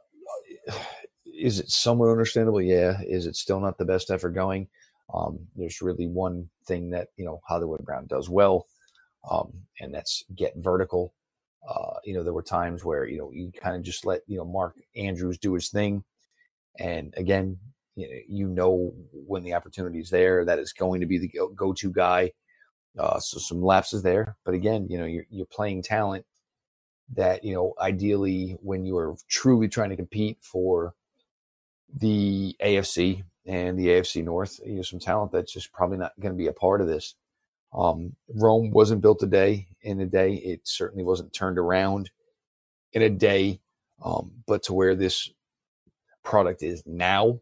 is 1.24 1.60
it 1.60 1.70
somewhat 1.70 2.10
understandable? 2.10 2.62
Yeah. 2.62 3.00
Is 3.06 3.26
it 3.26 3.36
still 3.36 3.60
not 3.60 3.78
the 3.78 3.84
best 3.84 4.10
effort 4.10 4.30
going? 4.30 4.68
Um, 5.12 5.38
there's 5.54 5.82
really 5.82 6.06
one 6.06 6.48
thing 6.66 6.90
that 6.90 7.08
you 7.16 7.24
know 7.24 7.40
Hollywood 7.46 7.84
Brown 7.84 8.06
does 8.06 8.28
well, 8.28 8.66
um, 9.30 9.52
and 9.80 9.94
that's 9.94 10.24
get 10.34 10.54
vertical. 10.56 11.14
Uh, 11.68 11.94
you 12.04 12.14
know, 12.14 12.22
there 12.22 12.32
were 12.32 12.42
times 12.42 12.84
where 12.84 13.06
you 13.06 13.18
know 13.18 13.30
you 13.32 13.52
kind 13.52 13.76
of 13.76 13.82
just 13.82 14.04
let 14.04 14.22
you 14.26 14.36
know 14.36 14.44
Mark 14.44 14.74
Andrews 14.96 15.38
do 15.38 15.54
his 15.54 15.68
thing, 15.68 16.02
and 16.78 17.14
again, 17.16 17.58
you 17.96 18.48
know, 18.48 18.92
when 19.12 19.42
the 19.42 19.54
opportunity 19.54 19.98
is 19.98 20.10
there 20.10 20.44
that 20.44 20.58
is 20.58 20.72
going 20.72 21.00
to 21.00 21.06
be 21.06 21.18
the 21.18 21.32
go-to 21.54 21.90
guy. 21.90 22.32
Uh, 22.98 23.18
so 23.18 23.38
some 23.38 23.62
lapses 23.62 24.02
there, 24.02 24.36
but 24.44 24.54
again, 24.54 24.86
you 24.88 24.96
know, 24.96 25.04
you're, 25.04 25.26
you're 25.28 25.46
playing 25.46 25.82
talent 25.82 26.24
that 27.14 27.44
you 27.44 27.54
know 27.54 27.74
ideally 27.80 28.56
when 28.62 28.84
you 28.84 28.96
are 28.96 29.14
truly 29.28 29.68
trying 29.68 29.90
to 29.90 29.96
compete 29.96 30.38
for 30.40 30.94
the 31.94 32.56
AFC 32.62 33.22
and 33.44 33.78
the 33.78 33.88
AFC 33.88 34.24
North, 34.24 34.60
you 34.64 34.76
know, 34.76 34.82
some 34.82 34.98
talent 34.98 35.32
that's 35.32 35.52
just 35.52 35.72
probably 35.72 35.98
not 35.98 36.18
going 36.20 36.32
to 36.32 36.38
be 36.38 36.48
a 36.48 36.52
part 36.52 36.80
of 36.80 36.88
this. 36.88 37.14
Um, 37.72 38.16
Rome 38.34 38.70
wasn't 38.70 39.02
built 39.02 39.22
a 39.22 39.26
day 39.26 39.68
in 39.82 40.00
a 40.00 40.06
day. 40.06 40.34
It 40.34 40.60
certainly 40.64 41.04
wasn't 41.04 41.32
turned 41.32 41.58
around 41.58 42.10
in 42.92 43.02
a 43.02 43.10
day. 43.10 43.60
Um, 44.02 44.32
but 44.46 44.64
to 44.64 44.74
where 44.74 44.94
this 44.94 45.30
product 46.24 46.62
is 46.62 46.82
now, 46.86 47.40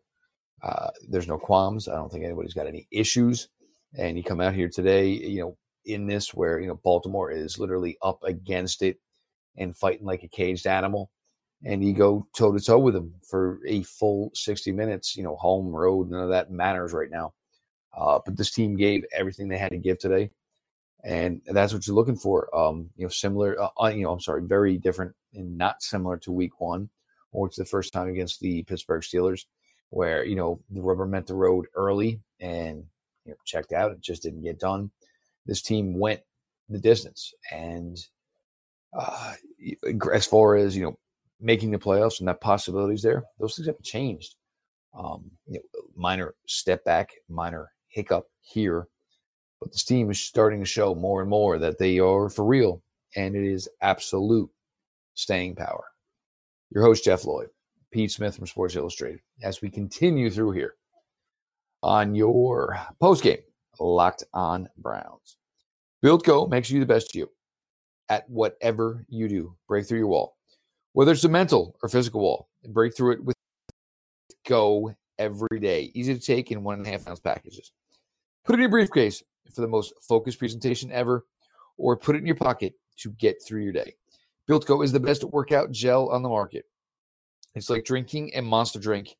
uh, 0.65 0.91
there's 1.09 1.29
no 1.29 1.39
qualms. 1.39 1.89
I 1.89 1.95
don't 1.95 2.11
think 2.11 2.25
anybody's 2.25 2.55
got 2.55 2.67
any 2.67 2.89
issues. 2.91 3.49
And 3.97 4.17
you 4.17 4.25
come 4.25 4.41
out 4.41 4.55
here 4.55 4.69
today, 4.69 5.09
you 5.09 5.41
know, 5.41 5.57
in 5.85 6.07
this 6.07 6.35
where 6.35 6.59
you 6.59 6.67
know 6.67 6.81
Baltimore 6.83 7.31
is 7.31 7.59
literally 7.59 7.99
up 8.03 8.23
against 8.25 8.83
it 8.83 8.99
and 9.57 9.77
fighting 9.77 10.07
like 10.07 10.23
a 10.23 10.29
caged 10.29 10.67
animal 10.67 11.11
and 11.65 11.83
you 11.83 11.95
go 11.95 12.27
toe 12.37 12.53
to 12.53 12.61
toe 12.61 12.79
with 12.79 12.95
them 12.95 13.15
for 13.27 13.61
a 13.67 13.83
full 13.83 14.31
60 14.35 14.73
minutes. 14.73 15.17
You 15.17 15.25
know, 15.25 15.37
home, 15.37 15.69
road, 15.69 16.11
none 16.11 16.23
of 16.23 16.29
that 16.31 16.51
matters 16.51 16.93
right 16.93 17.11
now. 17.11 17.33
Uh, 17.97 18.19
but 18.25 18.37
this 18.37 18.51
team 18.51 18.77
gave 18.77 19.05
everything 19.13 19.49
they 19.49 19.59
had 19.59 19.71
to 19.71 19.79
give 19.79 19.99
today, 19.99 20.31
and 21.05 21.41
that's 21.47 21.73
what 21.73 21.87
you're 21.87 21.97
looking 21.97 22.17
for. 22.17 22.55
Um, 22.55 22.91
you 22.97 23.05
know, 23.05 23.09
similar. 23.09 23.61
Uh, 23.61 23.69
uh, 23.81 23.89
you 23.89 24.03
know, 24.03 24.13
I'm 24.13 24.21
sorry, 24.21 24.43
very 24.43 24.77
different 24.79 25.15
and 25.33 25.57
not 25.57 25.83
similar 25.83 26.19
to 26.19 26.33
Week 26.33 26.61
One, 26.61 26.91
or 27.33 27.47
it's 27.47 27.57
the 27.57 27.65
first 27.65 27.93
time 27.93 28.09
against 28.09 28.41
the 28.41 28.63
Pittsburgh 28.65 29.03
Steelers, 29.03 29.45
where 29.95 30.25
you 30.25 30.35
know 30.35 30.59
the 30.71 30.83
rubber 30.83 31.07
met 31.07 31.27
the 31.27 31.35
road 31.35 31.67
early 31.77 32.21
and 32.41 32.85
you 33.25 33.31
know, 33.31 33.37
checked 33.45 33.73
out. 33.73 33.93
It 33.93 34.01
just 34.01 34.23
didn't 34.23 34.43
get 34.43 34.59
done. 34.59 34.91
This 35.47 35.63
team 35.63 35.99
went 35.99 36.21
the 36.69 36.81
distance, 36.81 37.33
and 37.53 37.97
uh, 38.93 39.35
as 40.13 40.27
far 40.27 40.57
as 40.57 40.77
you 40.77 40.83
know 40.83 40.99
making 41.41 41.71
the 41.71 41.79
playoffs 41.79 42.19
and 42.19 42.29
that 42.29 42.41
possibilities 42.41 43.03
there, 43.03 43.23
those 43.39 43.55
things 43.55 43.67
haven't 43.67 43.85
changed. 43.85 44.35
Um, 44.99 45.31
you 45.47 45.55
know, 45.55 45.83
minor 45.97 46.35
step 46.47 46.85
back, 46.85 47.11
minor 47.29 47.71
hiccup 47.89 48.27
here, 48.41 48.89
but 49.61 49.71
this 49.71 49.85
team 49.85 50.11
is 50.11 50.21
starting 50.21 50.61
to 50.61 50.67
show 50.67 50.95
more 50.95 51.21
and 51.21 51.31
more 51.31 51.59
that 51.59 51.79
they 51.79 52.01
are 52.01 52.29
for 52.29 52.45
real, 52.45 52.83
and 53.15 53.37
it 53.37 53.45
is 53.45 53.69
absolute 53.81 54.51
staying 55.15 55.55
power. 55.55 55.85
Your 56.71 56.83
host 56.83 57.05
Jeff 57.05 57.25
Lloyd, 57.25 57.49
Pete 57.95 58.11
Smith 58.11 58.37
from 58.37 58.47
Sports 58.47 58.77
Illustrated, 58.77 59.21
as 59.43 59.63
we 59.63 59.71
continue 59.71 60.31
through 60.31 60.51
here 60.51 60.75
on 61.83 62.15
your 62.15 62.79
post 63.01 63.23
game, 63.23 63.39
locked 63.81 64.25
on 64.35 64.69
Browns. 64.77 65.39
Built 66.03 66.25
Go 66.25 66.47
makes 66.47 66.71
you 66.71 66.81
the 66.81 66.87
best 66.87 67.15
you 67.15 67.31
at 68.11 68.29
whatever 68.29 69.07
you 69.09 69.29
do. 69.29 69.57
Break 69.67 69.87
through 69.87 69.99
your 69.99 70.09
wall 70.09 70.37
whether 70.95 71.11
it's 71.13 71.25
a 71.25 71.29
mental 71.29 71.77
or 71.83 71.89
physical 71.89 72.21
wall, 72.21 72.49
break 72.69 72.97
through 72.97 73.13
it 73.13 73.25
with 73.25 73.37
Go 74.47 74.95
every 75.19 75.59
day. 75.61 75.91
Easy 75.95 76.15
to 76.15 76.21
take 76.21 76.51
in 76.51 76.63
one 76.63 76.79
and 76.79 76.87
a 76.87 76.91
half 76.91 77.09
ounce 77.09 77.21
packages. 77.21 77.73
Put 78.45 78.55
it 78.55 78.57
in 78.57 78.61
your 78.61 78.71
briefcase 78.71 79.23
for 79.55 79.61
the 79.63 79.69
most 79.69 79.95
focused 80.03 80.39
presentation 80.39 80.93
ever, 80.93 81.25
or 81.79 81.97
put 81.97 82.15
it 82.15 82.19
in 82.19 82.27
your 82.27 82.37
pocket 82.37 82.75
to 82.99 83.11
get 83.13 83.43
through 83.43 83.63
your 83.63 83.73
day. 83.73 83.95
Built 84.47 84.67
Go 84.67 84.83
is 84.83 84.93
the 84.93 85.01
best 85.01 85.25
workout 85.25 85.73
gel 85.73 86.11
on 86.11 86.23
the 86.23 86.29
market. 86.29 86.67
It's 87.55 87.71
like 87.71 87.85
drinking 87.85 88.33
a 88.35 88.43
monster 88.43 88.81
drink 88.81 89.17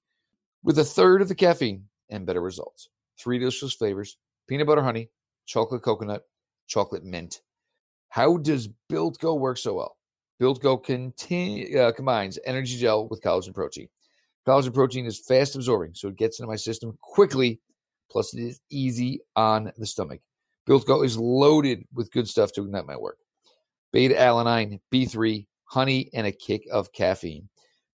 with 0.63 0.79
a 0.79 0.85
third 0.85 1.23
of 1.23 1.29
the 1.29 1.35
caffeine 1.35 1.85
and 2.11 2.27
better 2.27 2.41
results. 2.41 2.89
Three 3.19 3.39
delicious 3.39 3.75
flavors 3.75 4.17
peanut 4.49 4.67
butter 4.67 4.83
honey, 4.83 5.09
chocolate 5.47 5.83
coconut, 5.83 6.23
chocolate 6.67 7.05
mint. 7.05 7.41
How 8.09 8.37
does 8.37 8.69
Built 8.89 9.19
Go 9.19 9.35
work 9.35 9.59
so 9.59 9.75
well? 9.75 9.97
Built 10.39 10.61
Go 10.63 10.75
uh, 10.77 11.93
combines 11.93 12.39
energy 12.45 12.77
gel 12.77 13.09
with 13.09 13.23
collagen 13.23 13.55
protein. 13.55 13.89
Collagen 14.47 14.75
protein 14.75 15.07
is 15.07 15.19
fast 15.19 15.55
absorbing, 15.55 15.95
so 15.95 16.09
it 16.09 16.17
gets 16.17 16.39
into 16.39 16.49
my 16.49 16.57
system 16.57 16.99
quickly. 17.01 17.61
Plus, 18.11 18.35
it 18.35 18.41
is 18.41 18.61
easy 18.71 19.21
on 19.37 19.73
the 19.79 19.87
stomach. 19.87 20.21
Built 20.67 20.87
Go 20.87 21.03
is 21.03 21.19
loaded 21.19 21.85
with 21.93 22.13
good 22.13 22.29
stuff 22.29 22.53
to 22.53 22.63
ignite 22.63 22.87
my 22.87 22.97
work 22.97 23.19
beta 23.93 24.15
alanine, 24.15 24.81
B3, 24.93 25.47
honey, 25.67 26.11
and 26.15 26.27
a 26.27 26.33
kick 26.33 26.67
of 26.73 26.93
caffeine. 26.93 27.49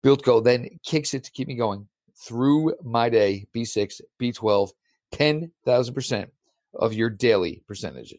Built 0.02 0.22
Go 0.22 0.40
then 0.40 0.68
kicks 0.84 1.14
it 1.14 1.24
to 1.24 1.30
keep 1.30 1.48
me 1.48 1.54
going 1.54 1.88
through 2.16 2.74
my 2.82 3.08
day. 3.08 3.46
B6, 3.54 4.00
B12, 4.20 4.70
10,000% 5.14 6.28
of 6.74 6.94
your 6.94 7.10
daily 7.10 7.62
percentage. 7.66 8.14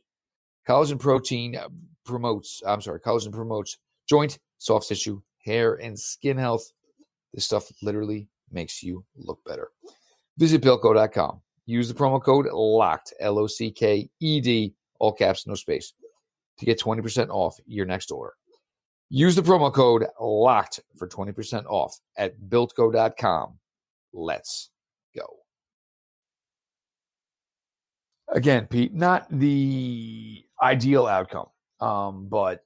Collagen 0.68 1.00
protein 1.00 1.56
uh, 1.56 1.70
promotes, 2.06 2.62
I'm 2.66 2.82
sorry, 2.82 3.00
collagen 3.00 3.32
promotes 3.32 3.78
joint, 4.08 4.40
soft 4.58 4.88
tissue, 4.88 5.22
hair, 5.44 5.76
and 5.76 5.98
skin 5.98 6.38
health. 6.38 6.72
This 7.34 7.46
stuff 7.46 7.72
literally 7.82 8.28
makes 8.52 8.84
you 8.84 9.04
look 9.16 9.40
better. 9.46 9.70
Visit 10.38 10.62
builtgo.com. 10.62 11.42
Use 11.66 11.88
the 11.88 11.94
promo 11.94 12.22
code 12.24 12.48
LOCKED, 12.48 13.14
L 13.20 13.38
O 13.38 13.48
C 13.48 13.70
K 13.72 14.10
E 14.20 14.42
D, 14.42 14.74
all 15.00 15.14
caps, 15.14 15.46
no 15.46 15.54
space, 15.54 15.94
to 16.58 16.66
get 16.66 16.80
20% 16.80 17.30
off 17.30 17.60
your 17.68 17.86
next 17.86 18.12
order. 18.12 18.34
Use 19.10 19.36
the 19.36 19.42
promo 19.42 19.74
code 19.74 20.06
LOCKED 20.20 20.82
for 20.96 21.08
20% 21.08 21.66
off 21.66 22.00
at 22.16 22.40
builtgo.com. 22.40 23.58
Let's 24.14 24.70
go. 25.16 25.26
Again, 28.28 28.68
Pete, 28.68 28.94
not 28.94 29.26
the 29.32 30.46
ideal 30.62 31.08
outcome, 31.08 31.48
um, 31.80 32.28
but 32.30 32.64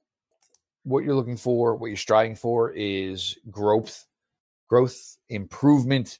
what 0.82 1.02
you're 1.02 1.14
looking 1.14 1.38
for, 1.38 1.76
what 1.76 1.86
you're 1.86 1.96
striving 1.96 2.36
for 2.36 2.72
is 2.72 3.38
growth, 3.50 4.04
growth, 4.68 5.16
improvement. 5.30 6.18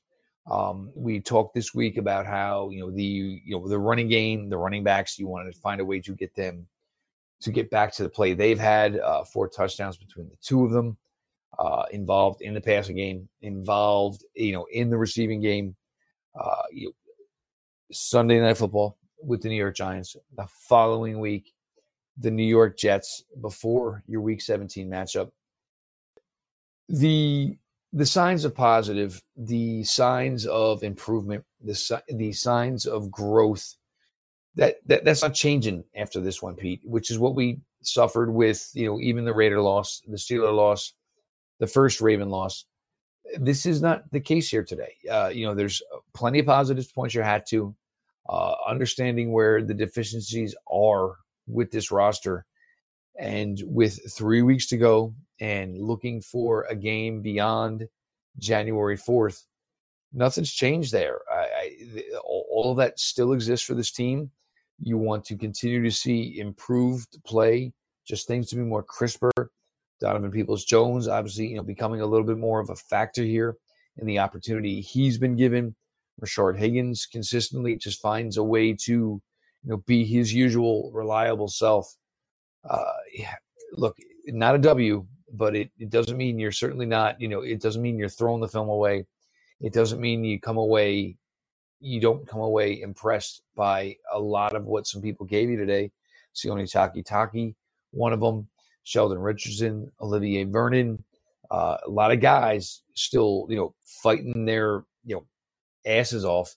Um, 0.50 0.90
we 0.94 1.20
talked 1.20 1.54
this 1.54 1.74
week 1.74 1.98
about 1.98 2.24
how 2.24 2.70
you 2.70 2.80
know 2.80 2.90
the 2.90 3.02
you 3.02 3.58
know 3.58 3.68
the 3.68 3.78
running 3.78 4.08
game, 4.08 4.48
the 4.48 4.58
running 4.58 4.84
backs. 4.84 5.18
You 5.18 5.26
wanted 5.26 5.52
to 5.52 5.60
find 5.60 5.82
a 5.82 5.84
way 5.84 6.00
to 6.00 6.14
get 6.14 6.34
them 6.34 6.66
to 7.44 7.52
get 7.52 7.70
back 7.70 7.92
to 7.92 8.02
the 8.02 8.09
play 8.09 8.33
they've 8.33 8.59
had. 8.59 8.98
Uh, 8.98 9.22
four 9.24 9.48
touchdowns 9.48 9.96
between 9.96 10.28
the 10.28 10.37
two 10.42 10.64
of 10.64 10.72
them, 10.72 10.96
uh, 11.59 11.85
involved 11.92 12.40
in 12.40 12.54
the 12.54 12.61
passing 12.61 12.96
game, 12.96 13.28
involved 13.42 14.24
you 14.35 14.52
know 14.52 14.66
in 14.72 14.90
the 14.90 14.98
receiving 14.98 15.40
game. 15.40 15.76
Uh, 16.38 16.62
you, 16.72 16.94
Sunday 17.92 18.40
night 18.40 18.57
football 18.57 18.96
with 19.22 19.42
the 19.42 19.48
New 19.48 19.57
York 19.57 19.76
Giants. 19.76 20.16
The 20.37 20.46
following 20.68 21.20
week, 21.20 21.52
the 22.18 22.30
New 22.30 22.44
York 22.44 22.78
Jets 22.78 23.24
before 23.40 24.02
your 24.07 24.22
Week 24.22 24.40
17 24.40 24.88
matchup. 24.88 25.30
The 26.88 27.57
the 27.92 28.07
signs 28.07 28.44
of 28.44 28.57
positive, 28.57 29.22
the 29.37 29.85
signs 29.85 30.46
of 30.46 30.83
improvement, 30.83 31.44
the 31.62 32.02
the 32.09 32.33
signs 32.33 32.87
of 32.87 33.11
growth 33.11 33.76
that, 34.56 34.76
that 34.86 35.04
that's 35.04 35.22
not 35.22 35.34
changing 35.34 35.84
after 35.96 36.20
this 36.20 36.40
one, 36.40 36.54
Pete, 36.54 36.80
which 36.84 37.10
is 37.10 37.18
what 37.18 37.34
we 37.34 37.60
suffered 37.82 38.32
with, 38.32 38.70
you 38.74 38.86
know, 38.86 39.00
even 39.00 39.24
the 39.24 39.34
Raider 39.34 39.60
loss, 39.60 40.02
the 40.06 40.16
Steeler 40.16 40.54
loss, 40.54 40.92
the 41.58 41.66
first 41.66 42.00
Raven 42.00 42.30
loss. 42.30 42.64
This 43.38 43.66
is 43.66 43.82
not 43.82 44.10
the 44.12 44.20
case 44.20 44.48
here 44.48 44.64
today. 44.64 44.94
Uh, 45.10 45.30
you 45.32 45.46
know, 45.46 45.54
there's 45.54 45.82
plenty 46.14 46.38
of 46.38 46.46
positives 46.46 46.92
points 46.92 47.14
your 47.14 47.24
hat 47.24 47.46
to, 47.48 47.74
uh, 48.28 48.54
understanding 48.66 49.32
where 49.32 49.62
the 49.62 49.74
deficiencies 49.74 50.54
are 50.70 51.16
with 51.46 51.70
this 51.70 51.90
roster. 51.90 52.46
And 53.18 53.60
with 53.64 54.12
three 54.12 54.42
weeks 54.42 54.66
to 54.68 54.76
go 54.76 55.14
and 55.40 55.78
looking 55.78 56.20
for 56.20 56.64
a 56.64 56.74
game 56.74 57.22
beyond 57.22 57.88
January 58.38 58.96
4th, 58.96 59.44
nothing's 60.12 60.52
changed 60.52 60.92
there. 60.92 61.20
I, 61.30 61.36
I, 61.36 62.02
all 62.24 62.70
of 62.70 62.78
that 62.78 62.98
still 62.98 63.32
exists 63.32 63.66
for 63.66 63.74
this 63.74 63.90
team. 63.92 64.30
You 64.80 64.98
want 64.98 65.24
to 65.26 65.37
continue 65.37 65.82
to 65.82 65.90
see 65.90 66.38
improved 66.38 67.18
play, 67.24 67.72
just 68.06 68.26
things 68.26 68.48
to 68.50 68.56
be 68.56 68.62
more 68.62 68.82
crisper. 68.82 69.30
Donovan 70.00 70.30
Peoples 70.30 70.64
Jones, 70.64 71.08
obviously, 71.08 71.46
you 71.48 71.56
know, 71.56 71.62
becoming 71.62 72.00
a 72.00 72.06
little 72.06 72.26
bit 72.26 72.38
more 72.38 72.60
of 72.60 72.70
a 72.70 72.76
factor 72.76 73.22
here 73.22 73.56
in 73.98 74.06
the 74.06 74.18
opportunity 74.18 74.80
he's 74.80 75.18
been 75.18 75.37
given. 75.37 75.74
Rashard 76.20 76.58
Higgins 76.58 77.06
consistently 77.06 77.76
just 77.76 78.00
finds 78.00 78.37
a 78.37 78.44
way 78.44 78.72
to, 78.72 78.92
you 78.92 79.22
know, 79.64 79.78
be 79.87 80.04
his 80.04 80.32
usual 80.32 80.90
reliable 80.92 81.48
self. 81.48 81.92
Uh, 82.68 82.92
yeah, 83.12 83.34
look, 83.72 83.96
not 84.26 84.54
a 84.54 84.58
W, 84.58 85.06
but 85.32 85.56
it, 85.56 85.70
it 85.78 85.90
doesn't 85.90 86.16
mean 86.16 86.38
you're 86.38 86.52
certainly 86.52 86.87
not, 86.87 87.20
you 87.20 87.28
know, 87.28 87.40
it 87.40 87.60
doesn't 87.60 87.82
mean 87.82 87.98
you're 87.98 88.08
throwing 88.08 88.40
the 88.40 88.48
film 88.48 88.68
away. 88.68 89.06
It 89.60 89.72
doesn't 89.72 90.00
mean 90.00 90.24
you 90.24 90.40
come 90.40 90.56
away, 90.56 91.16
you 91.80 92.00
don't 92.00 92.26
come 92.26 92.40
away 92.40 92.80
impressed 92.80 93.42
by 93.54 93.96
a 94.12 94.18
lot 94.18 94.54
of 94.54 94.64
what 94.64 94.87
some 94.87 95.02
people 95.02 95.26
gave 95.26 95.50
you 95.50 95.56
today. 95.56 95.90
Sione 96.34 96.64
Takitaki, 96.64 97.54
one 97.90 98.12
of 98.12 98.20
them, 98.20 98.48
Sheldon 98.84 99.18
Richardson, 99.18 99.90
Olivier 100.00 100.44
Vernon, 100.44 101.02
uh, 101.50 101.76
a 101.87 101.90
lot 101.90 102.10
of 102.10 102.20
guys 102.20 102.82
still, 102.94 103.46
you 103.48 103.56
know, 103.56 103.74
fighting 103.84 104.44
their, 104.44 104.84
you 105.04 105.16
know, 105.16 105.24
asses 105.87 106.24
off 106.24 106.56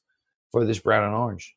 for 0.52 0.66
this 0.66 0.80
brown 0.80 1.04
and 1.04 1.14
orange. 1.14 1.56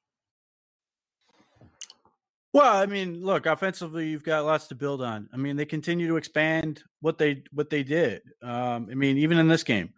Well, 2.53 2.77
I 2.77 2.87
mean, 2.87 3.23
look, 3.25 3.47
offensively, 3.47 4.09
you've 4.09 4.25
got 4.25 4.45
lots 4.45 4.67
to 4.69 4.75
build 4.75 5.03
on. 5.03 5.29
I 5.33 5.37
mean, 5.37 5.55
they 5.55 5.65
continue 5.65 6.09
to 6.09 6.17
expand 6.17 6.83
what 7.01 7.17
they 7.17 7.45
what 7.53 7.71
they 7.71 7.85
did. 7.85 8.23
Um, 8.43 8.89
I 8.91 8.95
mean, 8.95 9.19
even 9.19 9.39
in 9.39 9.47
this 9.47 9.63
game, 9.63 9.95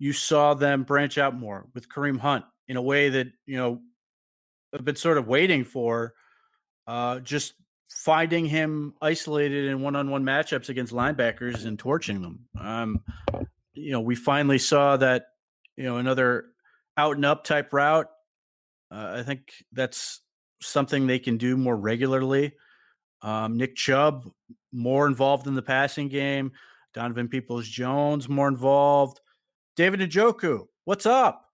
you 0.00 0.12
saw 0.12 0.54
them 0.54 0.82
branch 0.82 1.18
out 1.18 1.36
more 1.36 1.66
with 1.74 1.88
Kareem 1.88 2.18
Hunt 2.18 2.44
in 2.68 2.76
a 2.76 2.82
way 2.82 3.08
that 3.08 3.28
you 3.46 3.56
know 3.56 3.80
I've 4.74 4.84
been 4.84 4.96
sort 4.96 5.18
of 5.18 5.26
waiting 5.26 5.64
for. 5.64 6.14
Uh, 6.86 7.20
just 7.20 7.54
finding 7.90 8.46
him 8.46 8.94
isolated 9.02 9.66
in 9.66 9.82
one-on-one 9.82 10.24
matchups 10.24 10.68
against 10.68 10.92
linebackers 10.92 11.66
and 11.66 11.78
torching 11.78 12.22
them. 12.22 12.40
Um, 12.58 13.00
you 13.74 13.92
know, 13.92 14.00
we 14.00 14.14
finally 14.14 14.58
saw 14.58 14.96
that. 14.96 15.26
You 15.76 15.84
know, 15.84 15.98
another 15.98 16.46
out 16.96 17.14
and 17.14 17.24
up 17.24 17.44
type 17.44 17.72
route. 17.72 18.08
Uh, 18.90 19.18
I 19.18 19.22
think 19.22 19.52
that's 19.72 20.20
something 20.60 21.06
they 21.06 21.20
can 21.20 21.36
do 21.36 21.56
more 21.56 21.76
regularly. 21.76 22.52
Um, 23.22 23.56
Nick 23.56 23.76
Chubb 23.76 24.28
more 24.72 25.06
involved 25.06 25.46
in 25.46 25.54
the 25.54 25.62
passing 25.62 26.08
game. 26.08 26.52
Donovan 26.94 27.28
Peoples 27.28 27.68
Jones 27.68 28.28
more 28.28 28.48
involved. 28.48 29.20
David 29.76 30.00
Njoku, 30.00 30.66
what's 30.84 31.06
up? 31.06 31.44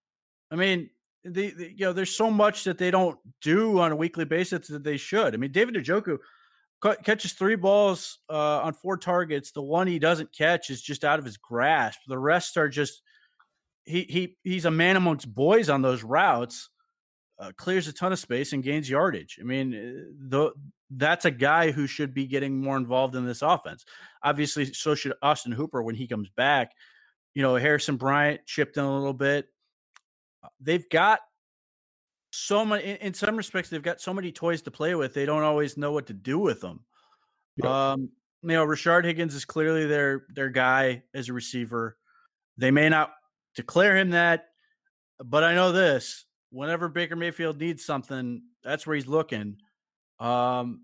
I 0.51 0.57
mean, 0.57 0.89
the, 1.25 1.51
the, 1.51 1.71
you 1.71 1.87
know, 1.87 1.93
there's 1.93 2.15
so 2.15 2.31
much 2.31 2.65
that 2.65 2.79
they 2.79 2.91
don't 2.91 3.19
do 3.43 3.79
on 3.79 3.93
a 3.93 3.97
weekly 3.97 4.25
basis 4.25 4.69
that 4.69 4.85
they 4.85 4.97
should. 4.97 5.35
I 5.35 5.37
mean, 5.37 5.53
David 5.53 5.75
Njoku 5.75 6.19
catches 7.03 7.33
three 7.33 7.57
balls 7.57 8.19
uh, 8.29 8.61
on 8.61 8.75
four 8.75 8.97
targets. 8.97 9.53
The 9.53 9.63
one 9.63 9.87
he 9.87 9.99
doesn't 9.99 10.35
catch 10.37 10.71
is 10.71 10.83
just 10.83 11.05
out 11.05 11.19
of 11.19 11.25
his 11.25 11.37
grasp. 11.37 12.01
The 12.07 12.19
rest 12.19 12.57
are 12.57 12.69
just 12.69 13.03
he 13.85 14.03
he 14.03 14.37
he's 14.43 14.65
a 14.65 14.71
man 14.71 14.97
amongst 14.97 15.33
boys 15.33 15.69
on 15.69 15.83
those 15.83 16.03
routes 16.03 16.71
uh, 17.39 17.53
clears 17.57 17.89
a 17.89 17.93
ton 17.93 18.13
of 18.13 18.19
space 18.19 18.53
and 18.53 18.63
gains 18.63 18.89
yardage. 18.89 19.39
I 19.41 19.45
mean, 19.45 19.71
the, 20.29 20.53
that's 20.91 21.25
a 21.25 21.31
guy 21.31 21.71
who 21.71 21.87
should 21.87 22.15
be 22.15 22.27
getting 22.27 22.61
more 22.61 22.77
involved 22.77 23.17
in 23.17 23.27
this 23.27 23.43
offense. 23.43 23.85
Obviously, 24.23 24.73
so 24.73 24.95
should 24.95 25.15
Austin 25.23 25.53
Hooper 25.53 25.83
when 25.83 25.95
he 25.95 26.07
comes 26.07 26.29
back. 26.37 26.73
You 27.35 27.43
know, 27.43 27.57
Harrison 27.57 27.97
Bryant 27.97 28.47
chipped 28.47 28.77
in 28.77 28.85
a 28.85 28.97
little 28.97 29.13
bit. 29.13 29.47
Uh, 30.45 30.49
they've 30.61 30.89
got 30.91 31.21
so 32.31 32.65
many, 32.65 32.85
in, 32.85 32.97
in 32.97 33.15
some 33.15 33.37
respects, 33.37 33.71
they've 33.71 33.83
got 33.83 34.01
so 34.01 34.13
many 34.13 34.31
toys 34.31 34.63
to 34.63 34.71
play 34.71 34.95
with. 34.95 35.15
They 35.15 35.25
don't 35.25 35.43
always 35.43 35.77
know 35.77 35.93
what 35.93 36.07
to 36.09 36.13
do 36.13 36.39
with 36.39 36.61
them. 36.61 36.85
Um, 37.63 38.11
you 38.43 38.51
know, 38.51 38.67
Rashard 38.67 39.05
Higgins 39.05 39.35
is 39.35 39.45
clearly 39.45 39.87
their 39.87 40.27
their 40.35 40.51
guy 40.51 41.05
as 41.15 41.29
a 41.29 41.33
receiver. 41.33 41.97
They 42.59 42.71
may 42.71 42.89
not 42.89 43.13
declare 43.55 43.97
him 43.97 44.11
that, 44.11 44.47
but 45.25 45.45
I 45.45 45.55
know 45.55 45.73
this: 45.73 46.27
whenever 46.51 46.89
Baker 46.89 47.17
Mayfield 47.17 47.59
needs 47.59 47.85
something, 47.85 48.43
that's 48.63 48.87
where 48.87 48.97
he's 48.97 49.07
looking. 49.07 49.57
Um, 50.19 50.83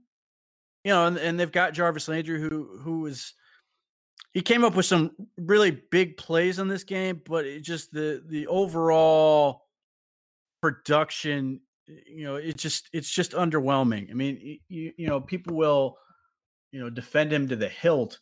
you 0.84 0.92
know, 0.92 1.06
and, 1.06 1.18
and 1.18 1.38
they've 1.38 1.52
got 1.52 1.74
Jarvis 1.74 2.08
Landry, 2.08 2.40
who 2.40 2.78
who 2.78 3.06
is 3.06 3.34
he 4.32 4.40
came 4.40 4.64
up 4.64 4.74
with 4.74 4.86
some 4.86 5.12
really 5.38 5.70
big 5.70 6.16
plays 6.16 6.58
in 6.58 6.68
this 6.68 6.84
game, 6.84 7.20
but 7.26 7.44
it 7.44 7.60
just 7.60 7.92
the 7.92 8.22
the 8.28 8.46
overall 8.46 9.66
production, 10.62 11.60
you 11.86 12.24
know, 12.24 12.36
it 12.36 12.56
just 12.56 12.88
it's 12.92 13.10
just 13.10 13.32
underwhelming. 13.32 14.10
I 14.10 14.14
mean, 14.14 14.60
you, 14.68 14.92
you 14.96 15.06
know, 15.08 15.20
people 15.20 15.56
will 15.56 15.98
you 16.70 16.80
know 16.80 16.90
defend 16.90 17.32
him 17.32 17.48
to 17.48 17.56
the 17.56 17.68
hilt, 17.68 18.20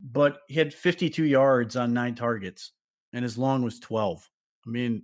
but 0.00 0.40
he 0.48 0.54
had 0.54 0.72
52 0.72 1.24
yards 1.24 1.76
on 1.76 1.92
nine 1.92 2.14
targets, 2.14 2.72
and 3.12 3.22
his 3.22 3.36
long 3.36 3.62
was 3.62 3.80
12. 3.80 4.28
I 4.66 4.70
mean, 4.70 5.02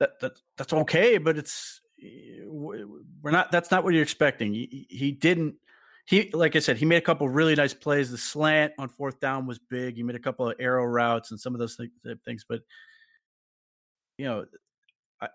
that 0.00 0.20
that 0.20 0.32
that's 0.58 0.72
okay, 0.72 1.16
but 1.16 1.38
it's 1.38 1.80
eh, 2.02 2.40
we're 2.44 3.30
not. 3.30 3.50
That's 3.50 3.70
not 3.70 3.84
what 3.84 3.94
you're 3.94 4.02
expecting. 4.02 4.52
He, 4.52 4.86
he 4.90 5.12
didn't. 5.12 5.54
He 6.06 6.30
like 6.32 6.56
I 6.56 6.58
said, 6.58 6.76
he 6.76 6.84
made 6.84 6.96
a 6.96 7.02
couple 7.02 7.28
really 7.28 7.54
nice 7.54 7.74
plays. 7.74 8.10
The 8.10 8.18
slant 8.18 8.72
on 8.78 8.88
fourth 8.88 9.20
down 9.20 9.46
was 9.46 9.58
big. 9.58 9.96
He 9.96 10.02
made 10.02 10.16
a 10.16 10.20
couple 10.20 10.48
of 10.48 10.56
arrow 10.58 10.84
routes 10.84 11.30
and 11.30 11.38
some 11.40 11.54
of 11.54 11.60
those 11.60 11.78
things, 12.24 12.44
but 12.48 12.60
you 14.18 14.24
know, 14.26 14.44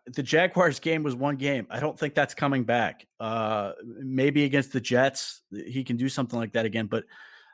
the 0.07 0.23
Jaguars 0.23 0.79
game 0.79 1.03
was 1.03 1.15
one 1.15 1.37
game. 1.37 1.67
I 1.69 1.79
don't 1.79 1.97
think 1.97 2.13
that's 2.13 2.33
coming 2.33 2.63
back. 2.63 3.05
Uh, 3.19 3.73
maybe 3.83 4.43
against 4.43 4.73
the 4.73 4.81
Jets, 4.81 5.41
he 5.51 5.83
can 5.83 5.97
do 5.97 6.09
something 6.09 6.37
like 6.37 6.53
that 6.53 6.65
again. 6.65 6.87
But 6.87 7.05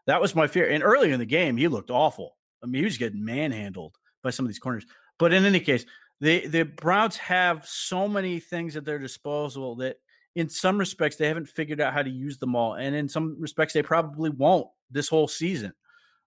that 0.07 0.21
was 0.21 0.35
my 0.35 0.47
fear. 0.47 0.69
And 0.69 0.83
earlier 0.83 1.13
in 1.13 1.19
the 1.19 1.25
game, 1.25 1.57
he 1.57 1.67
looked 1.67 1.91
awful. 1.91 2.37
I 2.63 2.65
mean, 2.65 2.81
he 2.81 2.85
was 2.85 2.97
getting 2.97 3.23
manhandled 3.23 3.97
by 4.23 4.31
some 4.31 4.45
of 4.45 4.49
these 4.49 4.59
corners. 4.59 4.85
But 5.19 5.33
in 5.33 5.45
any 5.45 5.59
case, 5.59 5.85
the 6.21 6.47
the 6.47 6.63
Browns 6.63 7.17
have 7.17 7.67
so 7.67 8.07
many 8.07 8.39
things 8.39 8.75
at 8.75 8.85
their 8.85 8.99
disposal 8.99 9.75
that 9.77 9.97
in 10.35 10.49
some 10.49 10.77
respects 10.77 11.15
they 11.15 11.27
haven't 11.27 11.47
figured 11.47 11.81
out 11.81 11.93
how 11.93 12.01
to 12.01 12.09
use 12.09 12.37
them 12.37 12.55
all 12.55 12.75
and 12.75 12.95
in 12.95 13.07
some 13.07 13.35
respects 13.39 13.73
they 13.73 13.83
probably 13.83 14.29
won't 14.29 14.67
this 14.91 15.07
whole 15.07 15.27
season 15.27 15.73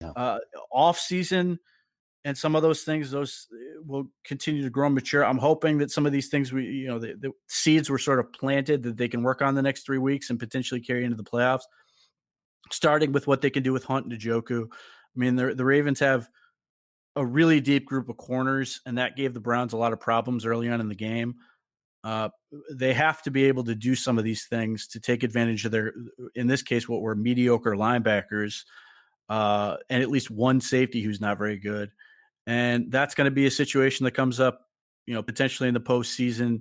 no. 0.00 0.12
uh, 0.12 0.38
off 0.70 0.98
season 0.98 1.58
and 2.24 2.36
some 2.36 2.54
of 2.56 2.62
those 2.62 2.82
things 2.82 3.10
those 3.10 3.46
uh, 3.52 3.82
will 3.84 4.10
continue 4.24 4.62
to 4.62 4.70
grow 4.70 4.86
and 4.86 4.94
mature 4.94 5.24
i'm 5.24 5.38
hoping 5.38 5.78
that 5.78 5.90
some 5.90 6.06
of 6.06 6.12
these 6.12 6.28
things 6.28 6.52
we 6.52 6.64
you 6.64 6.88
know 6.88 6.98
the, 6.98 7.14
the 7.20 7.30
seeds 7.48 7.90
were 7.90 7.98
sort 7.98 8.18
of 8.18 8.32
planted 8.32 8.82
that 8.82 8.96
they 8.96 9.08
can 9.08 9.22
work 9.22 9.42
on 9.42 9.54
the 9.54 9.62
next 9.62 9.84
three 9.84 9.98
weeks 9.98 10.30
and 10.30 10.38
potentially 10.38 10.80
carry 10.80 11.04
into 11.04 11.16
the 11.16 11.24
playoffs 11.24 11.64
starting 12.70 13.12
with 13.12 13.26
what 13.26 13.40
they 13.40 13.50
can 13.50 13.62
do 13.62 13.72
with 13.72 13.84
hunt 13.84 14.06
and 14.06 14.20
Njoku. 14.20 14.64
i 14.64 15.18
mean 15.18 15.36
the, 15.36 15.54
the 15.54 15.64
ravens 15.64 16.00
have 16.00 16.28
a 17.16 17.24
really 17.24 17.60
deep 17.60 17.86
group 17.86 18.08
of 18.08 18.18
corners, 18.18 18.80
and 18.86 18.98
that 18.98 19.16
gave 19.16 19.32
the 19.34 19.40
Browns 19.40 19.72
a 19.72 19.76
lot 19.76 19.94
of 19.94 20.00
problems 20.00 20.44
early 20.44 20.68
on 20.68 20.80
in 20.80 20.88
the 20.88 20.94
game. 20.94 21.36
Uh, 22.06 22.28
they 22.70 22.94
have 22.94 23.20
to 23.20 23.32
be 23.32 23.46
able 23.46 23.64
to 23.64 23.74
do 23.74 23.96
some 23.96 24.16
of 24.16 24.22
these 24.22 24.44
things 24.44 24.86
to 24.86 25.00
take 25.00 25.24
advantage 25.24 25.64
of 25.64 25.72
their, 25.72 25.92
in 26.36 26.46
this 26.46 26.62
case, 26.62 26.88
what 26.88 27.00
were 27.00 27.16
mediocre 27.16 27.72
linebackers, 27.72 28.62
uh, 29.28 29.76
and 29.90 30.04
at 30.04 30.08
least 30.08 30.30
one 30.30 30.60
safety 30.60 31.02
who's 31.02 31.20
not 31.20 31.36
very 31.36 31.58
good. 31.58 31.90
And 32.46 32.92
that's 32.92 33.16
going 33.16 33.24
to 33.24 33.32
be 33.32 33.46
a 33.46 33.50
situation 33.50 34.04
that 34.04 34.12
comes 34.12 34.38
up, 34.38 34.68
you 35.06 35.14
know, 35.14 35.22
potentially 35.22 35.66
in 35.66 35.74
the 35.74 35.80
postseason, 35.80 36.60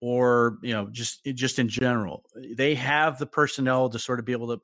or 0.00 0.58
you 0.62 0.72
know, 0.72 0.88
just 0.92 1.24
just 1.24 1.58
in 1.58 1.68
general. 1.68 2.22
They 2.56 2.76
have 2.76 3.18
the 3.18 3.26
personnel 3.26 3.90
to 3.90 3.98
sort 3.98 4.20
of 4.20 4.24
be 4.24 4.30
able 4.30 4.56
to 4.56 4.62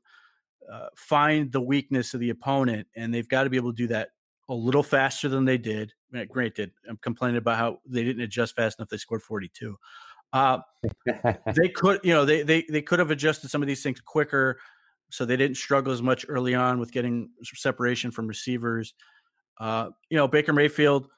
uh, 0.72 0.86
find 0.94 1.50
the 1.50 1.60
weakness 1.60 2.14
of 2.14 2.20
the 2.20 2.30
opponent, 2.30 2.86
and 2.94 3.12
they've 3.12 3.28
got 3.28 3.42
to 3.42 3.50
be 3.50 3.56
able 3.56 3.72
to 3.72 3.76
do 3.76 3.88
that 3.88 4.10
a 4.48 4.54
little 4.54 4.82
faster 4.82 5.28
than 5.28 5.44
they 5.44 5.58
did. 5.58 5.92
Granted, 6.28 6.70
I'm 6.88 6.98
complaining 6.98 7.36
about 7.36 7.58
how 7.58 7.80
they 7.84 8.04
didn't 8.04 8.22
adjust 8.22 8.54
fast 8.54 8.78
enough. 8.78 8.88
They 8.88 8.96
scored 8.96 9.22
42. 9.22 9.76
Uh, 10.32 10.58
they 11.54 11.68
could, 11.68 12.00
you 12.02 12.12
know, 12.12 12.24
they 12.24 12.42
they 12.42 12.64
they 12.68 12.82
could 12.82 12.98
have 12.98 13.10
adjusted 13.10 13.50
some 13.50 13.62
of 13.62 13.68
these 13.68 13.82
things 13.82 14.00
quicker, 14.00 14.58
so 15.10 15.24
they 15.24 15.36
didn't 15.36 15.56
struggle 15.56 15.92
as 15.92 16.02
much 16.02 16.26
early 16.28 16.54
on 16.54 16.78
with 16.78 16.92
getting 16.92 17.30
separation 17.42 18.10
from 18.10 18.26
receivers. 18.26 18.94
Uh, 19.58 19.90
you 20.10 20.16
know, 20.16 20.28
Baker 20.28 20.52
Mayfield, 20.52 21.08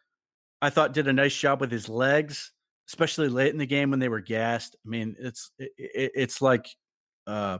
I 0.62 0.70
thought 0.70 0.92
did 0.92 1.08
a 1.08 1.12
nice 1.12 1.36
job 1.36 1.60
with 1.60 1.70
his 1.70 1.88
legs. 1.88 2.52
especially 2.88 3.28
late 3.28 3.52
in 3.52 3.58
the 3.58 3.66
game 3.66 3.90
when 3.90 4.00
they 4.00 4.08
were 4.08 4.20
gassed. 4.20 4.76
I 4.84 4.88
mean, 4.88 5.14
it's 5.18 5.50
it, 5.58 5.72
it's 6.14 6.40
like 6.42 6.68
uh, 7.26 7.58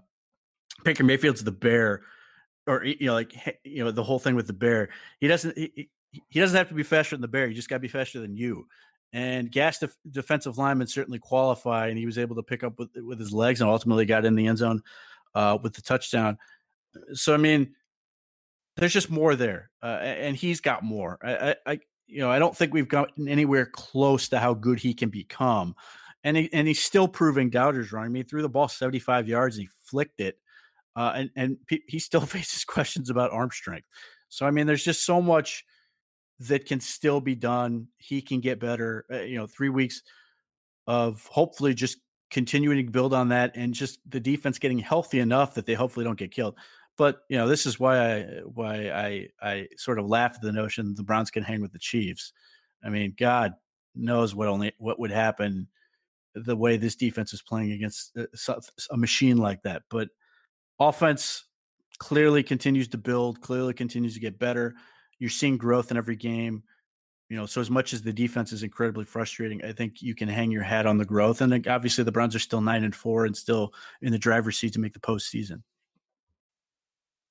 Baker 0.84 1.04
Mayfield's 1.04 1.44
the 1.44 1.52
bear, 1.52 2.02
or 2.68 2.84
you 2.84 3.06
know, 3.06 3.14
like 3.14 3.58
you 3.64 3.82
know, 3.82 3.90
the 3.90 4.04
whole 4.04 4.18
thing 4.18 4.34
with 4.34 4.46
the 4.46 4.52
bear. 4.52 4.90
He 5.20 5.26
doesn't 5.26 5.56
he, 5.56 5.88
he 6.28 6.40
doesn't 6.40 6.56
have 6.56 6.68
to 6.68 6.74
be 6.74 6.82
faster 6.82 7.16
than 7.16 7.22
the 7.22 7.28
bear. 7.28 7.48
You 7.48 7.54
just 7.54 7.68
got 7.68 7.76
to 7.76 7.80
be 7.80 7.88
faster 7.88 8.20
than 8.20 8.36
you. 8.36 8.66
And 9.12 9.50
Gas 9.50 9.78
def- 9.78 9.96
defensive 10.10 10.58
linemen 10.58 10.86
certainly 10.86 11.18
qualify, 11.18 11.88
and 11.88 11.98
he 11.98 12.06
was 12.06 12.18
able 12.18 12.36
to 12.36 12.42
pick 12.42 12.62
up 12.62 12.78
with 12.78 12.90
with 12.96 13.18
his 13.18 13.32
legs 13.32 13.60
and 13.60 13.70
ultimately 13.70 14.04
got 14.04 14.24
in 14.24 14.34
the 14.34 14.46
end 14.46 14.58
zone 14.58 14.82
uh, 15.34 15.58
with 15.62 15.72
the 15.72 15.82
touchdown. 15.82 16.36
So 17.14 17.32
I 17.32 17.38
mean, 17.38 17.74
there's 18.76 18.92
just 18.92 19.10
more 19.10 19.34
there, 19.34 19.70
uh, 19.82 19.98
and 20.02 20.36
he's 20.36 20.60
got 20.60 20.84
more. 20.84 21.18
I, 21.22 21.56
I, 21.66 21.80
you 22.06 22.20
know, 22.20 22.30
I 22.30 22.38
don't 22.38 22.56
think 22.56 22.74
we've 22.74 22.88
gotten 22.88 23.28
anywhere 23.28 23.66
close 23.66 24.28
to 24.28 24.38
how 24.38 24.52
good 24.52 24.78
he 24.78 24.92
can 24.92 25.08
become, 25.08 25.74
and 26.22 26.36
he, 26.36 26.50
and 26.52 26.68
he's 26.68 26.82
still 26.82 27.08
proving 27.08 27.48
doubters 27.48 27.92
wrong. 27.92 28.04
I 28.04 28.08
mean, 28.08 28.24
he 28.24 28.28
threw 28.28 28.42
the 28.42 28.48
ball 28.48 28.68
75 28.68 29.26
yards, 29.26 29.56
he 29.56 29.68
flicked 29.84 30.20
it, 30.20 30.38
uh, 30.98 31.12
and 31.14 31.30
and 31.36 31.56
he 31.86 32.00
still 32.00 32.20
faces 32.26 32.64
questions 32.64 33.08
about 33.08 33.30
arm 33.30 33.50
strength. 33.50 33.86
So 34.28 34.44
I 34.44 34.50
mean, 34.50 34.66
there's 34.66 34.84
just 34.84 35.06
so 35.06 35.22
much 35.22 35.64
that 36.40 36.66
can 36.66 36.80
still 36.80 37.20
be 37.20 37.36
done. 37.36 37.86
He 37.98 38.20
can 38.20 38.40
get 38.40 38.58
better. 38.58 39.04
Uh, 39.10 39.20
you 39.20 39.38
know, 39.38 39.46
three 39.46 39.68
weeks 39.68 40.02
of 40.88 41.24
hopefully 41.26 41.72
just 41.72 41.98
continuing 42.30 42.84
to 42.84 42.92
build 42.92 43.14
on 43.14 43.28
that 43.28 43.52
and 43.54 43.72
just 43.72 44.00
the 44.10 44.20
defense 44.20 44.58
getting 44.58 44.78
healthy 44.78 45.20
enough 45.20 45.54
that 45.54 45.66
they 45.66 45.74
hopefully 45.74 46.04
don't 46.04 46.18
get 46.18 46.32
killed. 46.32 46.56
But 46.96 47.20
you 47.28 47.38
know, 47.38 47.46
this 47.46 47.64
is 47.64 47.78
why 47.78 47.98
I 47.98 48.22
why 48.44 48.90
I 48.90 49.28
I 49.40 49.68
sort 49.76 50.00
of 50.00 50.06
laugh 50.06 50.34
at 50.34 50.42
the 50.42 50.52
notion 50.52 50.96
the 50.96 51.04
Browns 51.04 51.30
can 51.30 51.44
hang 51.44 51.62
with 51.62 51.72
the 51.72 51.78
Chiefs. 51.78 52.32
I 52.84 52.88
mean, 52.88 53.14
God 53.16 53.54
knows 53.94 54.34
what 54.34 54.48
only 54.48 54.72
what 54.78 54.98
would 54.98 55.12
happen 55.12 55.68
the 56.34 56.56
way 56.56 56.76
this 56.76 56.96
defense 56.96 57.32
is 57.32 57.40
playing 57.40 57.70
against 57.70 58.16
uh, 58.18 58.60
a 58.90 58.96
machine 58.96 59.36
like 59.36 59.62
that. 59.62 59.82
But 59.90 60.08
offense 60.80 61.44
clearly 61.98 62.42
continues 62.42 62.88
to 62.88 62.98
build, 62.98 63.40
clearly 63.40 63.74
continues 63.74 64.14
to 64.14 64.20
get 64.20 64.38
better. 64.38 64.74
You're 65.18 65.30
seeing 65.30 65.56
growth 65.56 65.90
in 65.90 65.96
every 65.96 66.16
game. 66.16 66.62
You 67.28 67.36
know, 67.36 67.44
so 67.44 67.60
as 67.60 67.70
much 67.70 67.92
as 67.92 68.00
the 68.00 68.12
defense 68.12 68.52
is 68.52 68.62
incredibly 68.62 69.04
frustrating, 69.04 69.62
I 69.62 69.72
think 69.72 70.00
you 70.00 70.14
can 70.14 70.28
hang 70.28 70.50
your 70.50 70.62
hat 70.62 70.86
on 70.86 70.96
the 70.96 71.04
growth. 71.04 71.42
And 71.42 71.66
obviously, 71.68 72.04
the 72.04 72.12
Browns 72.12 72.34
are 72.34 72.38
still 72.38 72.62
nine 72.62 72.84
and 72.84 72.94
four 72.94 73.26
and 73.26 73.36
still 73.36 73.74
in 74.00 74.12
the 74.12 74.18
driver's 74.18 74.56
seat 74.56 74.72
to 74.74 74.80
make 74.80 74.94
the 74.94 75.00
postseason. 75.00 75.62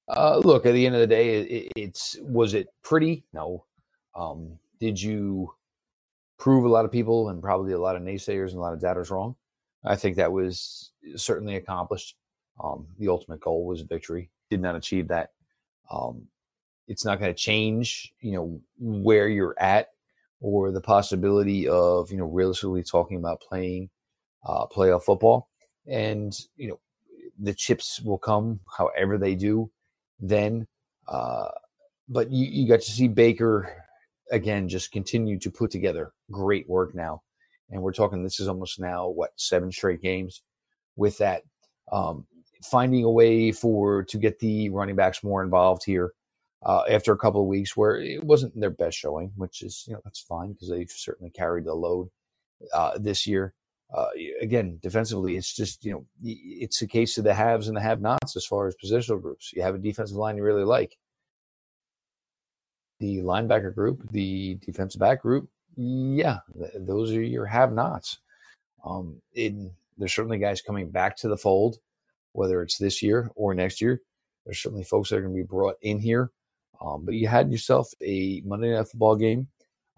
Uh, 0.08 0.38
look, 0.38 0.66
at 0.66 0.74
the 0.74 0.86
end 0.86 0.96
of 0.96 1.02
the 1.02 1.08
day, 1.08 1.42
it, 1.42 1.72
it's 1.76 2.16
was 2.22 2.54
it 2.54 2.68
pretty? 2.84 3.26
No. 3.34 3.66
Um, 4.16 4.60
did 4.80 5.02
you 5.02 5.54
prove 6.38 6.66
a 6.66 6.70
lot 6.70 6.86
of 6.86 6.92
people 6.92 7.30
and 7.30 7.42
probably 7.42 7.74
a 7.74 7.80
lot 7.80 7.96
of 7.96 8.04
naysayers 8.04 8.50
and 8.50 8.58
a 8.58 8.62
lot 8.62 8.74
of 8.74 8.82
doubters 8.82 9.10
wrong? 9.10 9.36
I 9.84 9.96
think 9.96 10.16
that 10.18 10.32
was 10.32 10.92
certainly 11.16 11.56
accomplished. 11.56 12.16
Um, 12.64 12.88
the 12.98 13.10
ultimate 13.10 13.40
goal 13.40 13.66
was 13.66 13.82
victory. 13.82 14.30
Did 14.50 14.62
not 14.62 14.76
achieve 14.76 15.10
that. 15.10 15.32
Um, 15.92 16.28
it's 16.88 17.06
not 17.06 17.20
going 17.20 17.34
to 17.34 17.40
change, 17.40 18.14
you 18.22 18.32
know, 18.32 18.62
where 18.80 19.28
you're 19.28 19.56
at 19.60 19.90
or 20.40 20.72
the 20.72 20.82
possibility 20.82 21.68
of, 21.68 22.12
you 22.12 22.18
know, 22.18 22.26
realistically 22.26 22.84
talking 22.84 23.18
about 23.18 23.42
playing 23.42 23.90
uh, 24.46 24.66
playoff 24.68 25.04
football. 25.04 25.50
And, 25.86 26.34
you 26.56 26.70
know, 26.70 26.80
the 27.40 27.54
chips 27.54 28.02
will 28.02 28.18
come 28.18 28.60
however 28.78 29.18
they 29.18 29.36
do 29.36 29.70
then. 30.20 30.68
Uh, 31.08 31.50
but 32.10 32.32
you, 32.32 32.46
you 32.46 32.68
got 32.68 32.82
to 32.82 32.92
see 32.92 33.08
Baker 33.08 33.84
again 34.32 34.70
just 34.70 34.92
continue 34.92 35.38
to 35.40 35.52
put 35.52 35.72
together 35.72 36.14
great 36.32 36.68
work 36.70 36.96
now. 36.96 37.22
And 37.70 37.82
we're 37.82 37.94
talking, 37.94 38.24
this 38.24 38.40
is 38.40 38.48
almost 38.48 38.80
now, 38.80 39.10
what, 39.10 39.32
seven 39.36 39.72
straight 39.72 40.02
games 40.02 40.42
with 40.96 41.18
that. 41.18 41.44
Um, 41.92 42.26
finding 42.64 43.04
a 43.04 43.12
way 43.12 43.52
for 43.52 44.04
to 44.04 44.18
get 44.18 44.40
the 44.40 44.70
running 44.70 44.96
backs 44.96 45.24
more 45.24 45.44
involved 45.44 45.84
here 45.86 46.14
uh, 46.66 46.84
after 46.90 47.12
a 47.12 47.18
couple 47.18 47.42
of 47.42 47.48
weeks 47.48 47.78
where 47.78 47.98
it 47.98 48.24
wasn't 48.24 48.60
their 48.60 48.70
best 48.70 48.98
showing, 48.98 49.32
which 49.36 49.62
is 49.62 49.86
you 49.88 49.94
know 49.94 50.02
that's 50.04 50.20
fine 50.20 50.54
because 50.54 50.70
they've 50.70 50.90
certainly 50.90 51.32
carried 51.32 51.66
the 51.66 51.74
load 51.74 52.10
uh, 52.74 52.98
this 52.98 53.28
year. 53.28 53.54
Uh, 53.96 54.08
again, 54.42 54.78
defensively, 54.82 55.38
it's 55.38 55.56
just 55.56 55.86
you 55.86 55.94
know 55.94 56.06
it's 56.24 56.82
a 56.82 56.88
case 56.88 57.18
of 57.18 57.24
the 57.24 57.34
haves 57.34 57.68
and 57.68 57.78
the 57.78 57.82
have-nots 57.82 58.36
as 58.36 58.46
far 58.46 58.68
as 58.68 58.76
positional 58.84 59.22
groups. 59.22 59.52
You 59.54 59.62
have 59.62 59.76
a 59.76 59.80
defensive 59.80 60.18
line 60.18 60.36
you 60.36 60.44
really 60.44 60.66
like, 60.66 60.98
the 63.00 63.18
linebacker 63.18 63.74
group, 63.74 64.02
the 64.12 64.56
defensive 64.56 65.00
back 65.00 65.22
group. 65.22 65.50
Yeah, 65.78 66.40
those 66.76 67.14
are 67.14 67.22
your 67.22 67.46
have-nots. 67.46 68.20
Um, 68.84 69.22
there's 69.36 70.14
certainly 70.14 70.38
guys 70.40 70.62
coming 70.62 70.90
back 70.90 71.16
to 71.18 71.28
the 71.28 71.38
fold, 71.38 71.78
whether 72.38 72.62
it's 72.62 72.78
this 72.78 73.02
year 73.02 73.32
or 73.36 73.54
next 73.54 73.82
year. 73.82 74.02
There's 74.46 74.60
certainly 74.60 74.84
folks 74.84 75.10
that 75.10 75.18
are 75.18 75.22
going 75.22 75.34
to 75.34 75.44
be 75.44 75.48
brought 75.48 75.76
in 75.82 76.00
here 76.00 76.32
um, 76.82 77.06
but 77.06 77.16
you 77.16 77.28
had 77.28 77.52
yourself 77.52 77.92
a 78.02 78.42
Monday 78.46 78.74
Night 78.74 78.88
Football 78.88 79.16
game, 79.16 79.48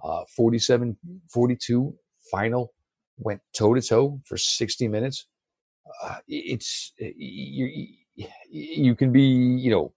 uh, 0.04 0.24
47 0.36 0.98
42 1.30 1.94
final, 2.32 2.74
went 3.18 3.42
toe 3.54 3.74
to 3.74 3.82
toe 3.82 4.22
for 4.26 4.38
60 4.38 4.88
minutes. 4.88 5.26
Uh, 6.04 6.18
it's 6.28 6.94
you, 6.98 7.88
you 8.50 8.96
can 8.96 9.12
be, 9.12 9.22
you 9.22 9.72
know, 9.72 9.94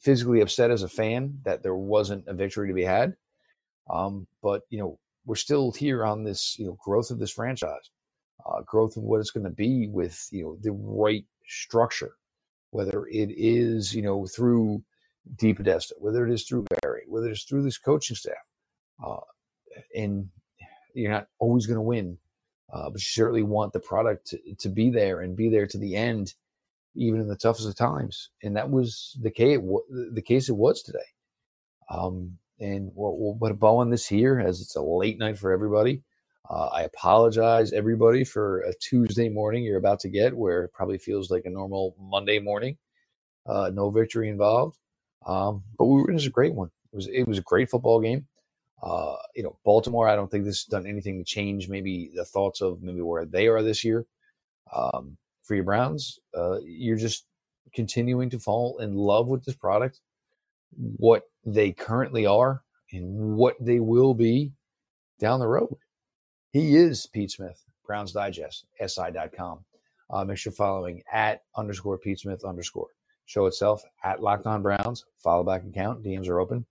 physically 0.00 0.40
upset 0.40 0.70
as 0.70 0.82
a 0.82 0.88
fan 0.88 1.38
that 1.44 1.62
there 1.62 1.74
wasn't 1.74 2.26
a 2.28 2.34
victory 2.34 2.68
to 2.68 2.74
be 2.74 2.84
had. 2.84 3.16
Um, 3.90 4.26
but, 4.42 4.62
you 4.70 4.78
know, 4.78 4.98
we're 5.24 5.34
still 5.34 5.72
here 5.72 6.04
on 6.04 6.22
this, 6.24 6.58
you 6.58 6.66
know, 6.66 6.78
growth 6.84 7.10
of 7.10 7.18
this 7.18 7.32
franchise, 7.32 7.90
uh, 8.46 8.60
growth 8.62 8.96
of 8.96 9.02
what 9.02 9.20
it's 9.20 9.30
going 9.30 9.44
to 9.44 9.50
be 9.50 9.88
with, 9.88 10.28
you 10.30 10.44
know, 10.44 10.58
the 10.60 10.72
right 10.72 11.24
structure, 11.48 12.12
whether 12.70 13.06
it 13.06 13.30
is, 13.36 13.94
you 13.94 14.02
know, 14.02 14.26
through 14.26 14.82
DePodesta, 15.36 15.92
whether 15.98 16.26
it 16.26 16.32
is 16.32 16.44
through 16.44 16.64
Berry, 16.82 17.02
whether 17.08 17.28
it's 17.28 17.44
through 17.44 17.62
this 17.62 17.78
coaching 17.78 18.16
staff. 18.16 18.34
Uh, 19.04 19.20
and 19.94 20.28
you're 20.94 21.10
not 21.10 21.28
always 21.38 21.66
going 21.66 21.76
to 21.76 21.82
win, 21.82 22.18
uh, 22.72 22.90
but 22.90 23.00
you 23.00 23.06
certainly 23.06 23.42
want 23.42 23.72
the 23.72 23.80
product 23.80 24.28
to, 24.28 24.54
to, 24.58 24.68
be 24.68 24.90
there 24.90 25.20
and 25.20 25.36
be 25.36 25.48
there 25.48 25.66
to 25.66 25.78
the 25.78 25.94
end, 25.94 26.34
even 26.94 27.20
in 27.20 27.28
the 27.28 27.36
toughest 27.36 27.68
of 27.68 27.76
times. 27.76 28.30
And 28.42 28.56
that 28.56 28.70
was 28.70 29.16
the 29.22 29.30
case. 29.30 29.58
The 30.12 30.22
case 30.22 30.48
it 30.48 30.56
was 30.56 30.82
today. 30.82 30.98
Um, 31.90 32.38
and 32.60 32.90
we'll, 32.94 33.16
we'll, 33.16 33.34
put 33.36 33.52
a 33.52 33.54
bow 33.54 33.78
on 33.78 33.90
this 33.90 34.06
here 34.06 34.40
as 34.40 34.60
it's 34.60 34.76
a 34.76 34.82
late 34.82 35.18
night 35.18 35.38
for 35.38 35.52
everybody. 35.52 36.02
Uh, 36.50 36.68
I 36.72 36.82
apologize, 36.82 37.72
everybody, 37.72 38.24
for 38.24 38.60
a 38.60 38.72
Tuesday 38.74 39.28
morning 39.28 39.64
you're 39.64 39.76
about 39.76 40.00
to 40.00 40.08
get 40.08 40.34
where 40.34 40.64
it 40.64 40.72
probably 40.72 40.96
feels 40.96 41.30
like 41.30 41.44
a 41.44 41.50
normal 41.50 41.94
Monday 42.00 42.38
morning. 42.38 42.78
Uh, 43.46 43.70
no 43.72 43.90
victory 43.90 44.28
involved. 44.28 44.78
Um, 45.26 45.62
but 45.76 45.84
we 45.86 46.02
were, 46.02 46.10
a 46.10 46.28
great 46.30 46.54
one. 46.54 46.70
It 46.92 46.96
was 46.96 47.06
it 47.08 47.28
was 47.28 47.38
a 47.38 47.42
great 47.42 47.68
football 47.68 48.00
game. 48.00 48.26
Uh, 48.82 49.16
you 49.34 49.42
know, 49.42 49.58
Baltimore. 49.64 50.08
I 50.08 50.16
don't 50.16 50.30
think 50.30 50.44
this 50.44 50.60
has 50.60 50.64
done 50.64 50.86
anything 50.86 51.18
to 51.18 51.24
change 51.24 51.68
maybe 51.68 52.10
the 52.14 52.24
thoughts 52.24 52.62
of 52.62 52.82
maybe 52.82 53.02
where 53.02 53.26
they 53.26 53.48
are 53.48 53.62
this 53.62 53.84
year. 53.84 54.06
Um, 54.74 55.18
for 55.42 55.54
your 55.54 55.64
Browns, 55.64 56.18
uh, 56.34 56.58
you're 56.64 56.96
just 56.96 57.24
continuing 57.74 58.30
to 58.30 58.38
fall 58.38 58.78
in 58.78 58.94
love 58.94 59.28
with 59.28 59.44
this 59.44 59.56
product, 59.56 60.00
what 60.76 61.24
they 61.44 61.72
currently 61.72 62.26
are, 62.26 62.62
and 62.92 63.36
what 63.36 63.56
they 63.60 63.80
will 63.80 64.14
be 64.14 64.52
down 65.18 65.40
the 65.40 65.46
road. 65.46 65.76
He 66.50 66.76
is 66.76 67.06
Pete 67.06 67.30
Smith, 67.30 67.62
Browns 67.86 68.12
Digest, 68.12 68.66
SI.com. 68.84 69.64
Uh, 70.10 70.24
make 70.24 70.38
sure 70.38 70.52
following 70.52 71.02
at 71.12 71.42
underscore 71.56 71.98
Pete 71.98 72.20
Smith 72.20 72.44
underscore 72.44 72.88
show 73.28 73.44
itself 73.44 73.82
at 74.02 74.22
Locked 74.22 74.46
On 74.46 74.62
Browns. 74.62 75.04
Follow 75.18 75.44
back 75.44 75.62
account. 75.64 76.02
DMs 76.02 76.28
are 76.28 76.40
open. 76.40 76.64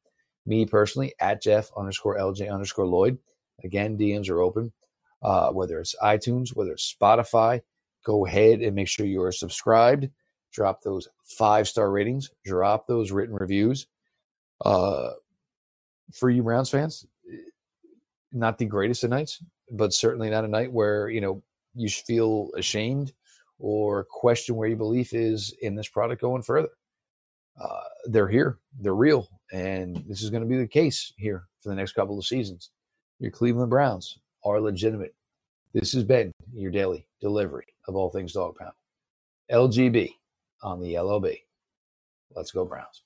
Me 0.45 0.65
personally 0.65 1.13
at 1.19 1.41
Jeff 1.41 1.69
underscore 1.77 2.17
LJ 2.17 2.51
underscore 2.51 2.87
Lloyd. 2.87 3.17
Again, 3.63 3.97
DMs 3.97 4.29
are 4.29 4.41
open. 4.41 4.73
Uh, 5.21 5.51
whether 5.51 5.79
it's 5.79 5.95
iTunes, 6.03 6.55
whether 6.55 6.71
it's 6.71 6.95
Spotify, 6.99 7.61
go 8.03 8.25
ahead 8.25 8.61
and 8.61 8.75
make 8.75 8.87
sure 8.87 9.05
you 9.05 9.21
are 9.21 9.31
subscribed. 9.31 10.09
Drop 10.51 10.81
those 10.81 11.07
five 11.23 11.67
star 11.67 11.91
ratings. 11.91 12.31
Drop 12.43 12.87
those 12.87 13.11
written 13.11 13.35
reviews. 13.35 13.87
Uh, 14.63 15.11
for 16.13 16.29
you 16.29 16.41
Browns 16.41 16.69
fans, 16.69 17.05
not 18.31 18.57
the 18.57 18.65
greatest 18.65 19.03
of 19.03 19.09
nights, 19.09 19.43
but 19.72 19.93
certainly 19.93 20.30
not 20.30 20.45
a 20.45 20.47
night 20.47 20.72
where 20.72 21.09
you 21.09 21.22
know 21.22 21.43
you 21.76 21.89
feel 21.89 22.49
ashamed 22.55 23.13
or 23.59 24.05
question 24.09 24.55
where 24.55 24.68
your 24.68 24.78
belief 24.78 25.13
is 25.13 25.53
in 25.61 25.76
this 25.76 25.88
product 25.88 26.22
going 26.22 26.41
further. 26.41 26.70
Uh, 27.59 27.84
they're 28.05 28.28
here, 28.28 28.59
they're 28.80 28.93
real, 28.93 29.28
and 29.51 30.03
this 30.07 30.22
is 30.22 30.30
going 30.30 30.43
to 30.43 30.49
be 30.49 30.57
the 30.57 30.68
case 30.68 31.11
here 31.18 31.47
for 31.61 31.70
the 31.70 31.76
next 31.76 31.93
couple 31.93 32.18
of 32.18 32.26
seasons. 32.26 32.70
Your 33.20 33.32
Cleveland 33.32 33.72
Browns 33.72 34.20
are 34.45 34.61
legitimate. 34.61 35.15
This 35.74 35.91
has 35.93 36.03
been 36.03 36.32
your 36.53 36.72
daily 36.72 37.07
delivery 37.20 37.65
of 37.88 37.95
all 37.95 38.09
things 38.09 38.34
dog 38.34 38.55
pound. 38.57 38.74
LGB 39.51 40.13
on 40.61 40.80
the 40.82 40.99
LOB. 40.99 41.28
Let's 42.36 42.51
go, 42.51 42.65
Browns. 42.65 43.03